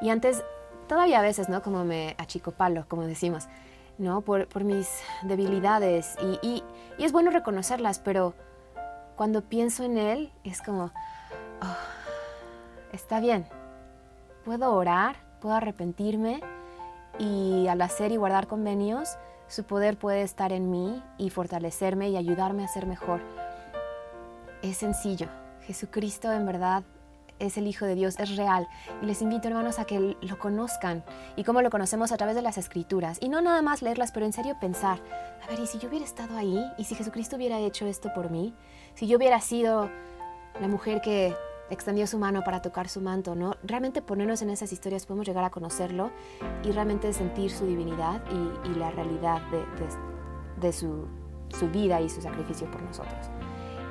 [0.00, 0.44] Y antes,
[0.86, 1.62] todavía a veces, ¿no?
[1.62, 3.48] Como me achicopalo, como decimos,
[3.98, 4.20] ¿no?
[4.20, 4.88] Por, por mis
[5.22, 6.16] debilidades.
[6.22, 6.62] Y, y,
[6.98, 8.34] y es bueno reconocerlas, pero
[9.16, 10.92] cuando pienso en Él, es como,
[11.62, 11.76] oh,
[12.92, 13.46] está bien.
[14.44, 16.40] Puedo orar, puedo arrepentirme
[17.18, 19.16] y al hacer y guardar convenios,
[19.48, 23.20] su poder puede estar en mí y fortalecerme y ayudarme a ser mejor.
[24.64, 25.28] Es sencillo.
[25.66, 26.84] Jesucristo en verdad
[27.38, 28.66] es el Hijo de Dios, es real.
[29.02, 31.04] Y les invito, hermanos, a que lo conozcan.
[31.36, 33.18] Y cómo lo conocemos a través de las Escrituras.
[33.20, 35.00] Y no nada más leerlas, pero en serio pensar,
[35.42, 36.64] a ver, ¿y si yo hubiera estado ahí?
[36.78, 38.54] ¿Y si Jesucristo hubiera hecho esto por mí?
[38.94, 39.90] Si yo hubiera sido
[40.58, 41.34] la mujer que
[41.68, 43.56] extendió su mano para tocar su manto, ¿no?
[43.64, 46.10] Realmente ponernos en esas historias podemos llegar a conocerlo
[46.62, 49.88] y realmente sentir su divinidad y, y la realidad de, de,
[50.58, 51.06] de su,
[51.50, 53.28] su, vida y su sacrificio por nosotros.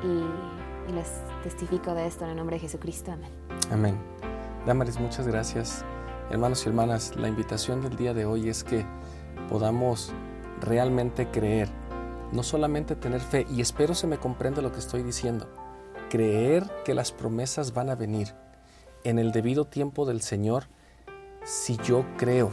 [0.04, 1.08] Y, y, les
[1.44, 3.12] testifico de esto en el nombre de Jesucristo.
[3.12, 3.32] Amén.
[3.72, 3.98] Amén.
[4.66, 5.84] Damaris, muchas gracias.
[6.30, 8.86] Hermanos y hermanas, la invitación del día de hoy es que
[9.50, 10.12] podamos
[10.62, 11.70] realmente creer,
[12.32, 15.48] no solamente tener fe, y espero se me comprenda lo que estoy diciendo,
[16.10, 18.34] creer que las promesas van a venir
[19.04, 20.66] en el debido tiempo del Señor
[21.44, 22.52] si yo creo,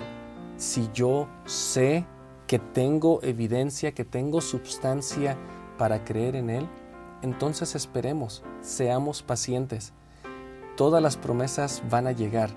[0.56, 2.06] si yo sé
[2.46, 5.36] que tengo evidencia, que tengo substancia
[5.78, 6.68] para creer en Él,
[7.22, 9.92] entonces esperemos, seamos pacientes.
[10.76, 12.50] Todas las promesas van a llegar.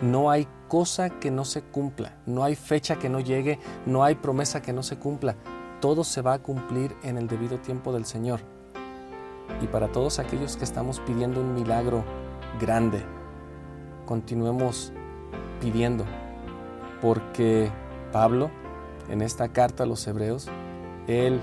[0.00, 4.16] No hay cosa que no se cumpla, no hay fecha que no llegue, no hay
[4.16, 5.36] promesa que no se cumpla.
[5.80, 8.40] Todo se va a cumplir en el debido tiempo del Señor.
[9.60, 12.04] Y para todos aquellos que estamos pidiendo un milagro
[12.60, 13.02] grande,
[14.06, 14.92] continuemos
[15.60, 16.04] pidiendo,
[17.00, 17.70] porque
[18.10, 18.50] Pablo,
[19.08, 20.48] en esta carta a los hebreos,
[21.06, 21.40] él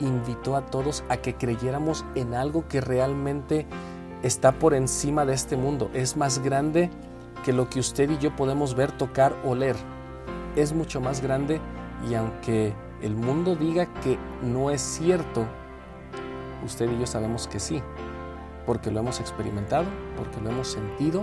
[0.00, 3.66] invitó a todos a que creyéramos en algo que realmente
[4.22, 6.90] está por encima de este mundo, es más grande
[7.44, 9.76] que lo que usted y yo podemos ver, tocar, oler.
[10.56, 11.60] Es mucho más grande
[12.08, 15.46] y aunque el mundo diga que no es cierto,
[16.64, 17.82] usted y yo sabemos que sí,
[18.66, 19.86] porque lo hemos experimentado,
[20.16, 21.22] porque lo hemos sentido,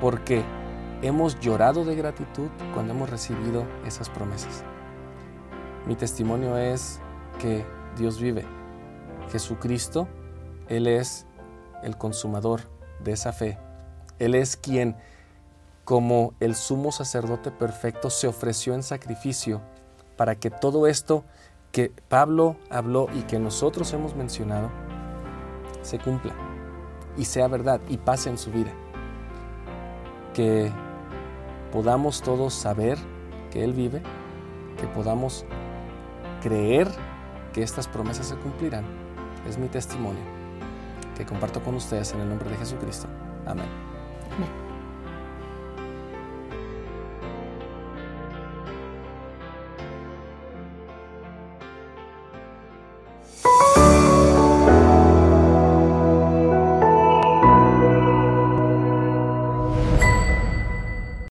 [0.00, 0.42] porque
[1.02, 4.64] hemos llorado de gratitud cuando hemos recibido esas promesas.
[5.86, 7.00] Mi testimonio es
[7.38, 7.64] que
[7.96, 8.44] Dios vive.
[9.30, 10.08] Jesucristo,
[10.68, 11.26] Él es
[11.82, 12.62] el consumador
[13.02, 13.58] de esa fe.
[14.18, 14.96] Él es quien,
[15.84, 19.60] como el sumo sacerdote perfecto, se ofreció en sacrificio
[20.16, 21.24] para que todo esto
[21.72, 24.70] que Pablo habló y que nosotros hemos mencionado
[25.82, 26.34] se cumpla
[27.16, 28.72] y sea verdad y pase en su vida.
[30.32, 30.72] Que
[31.72, 32.98] podamos todos saber
[33.50, 34.02] que Él vive,
[34.78, 35.44] que podamos
[36.42, 36.88] creer
[37.56, 38.84] que estas promesas se cumplirán.
[39.48, 40.20] Es mi testimonio
[41.16, 43.08] que comparto con ustedes en el nombre de Jesucristo.
[43.46, 43.85] Amén.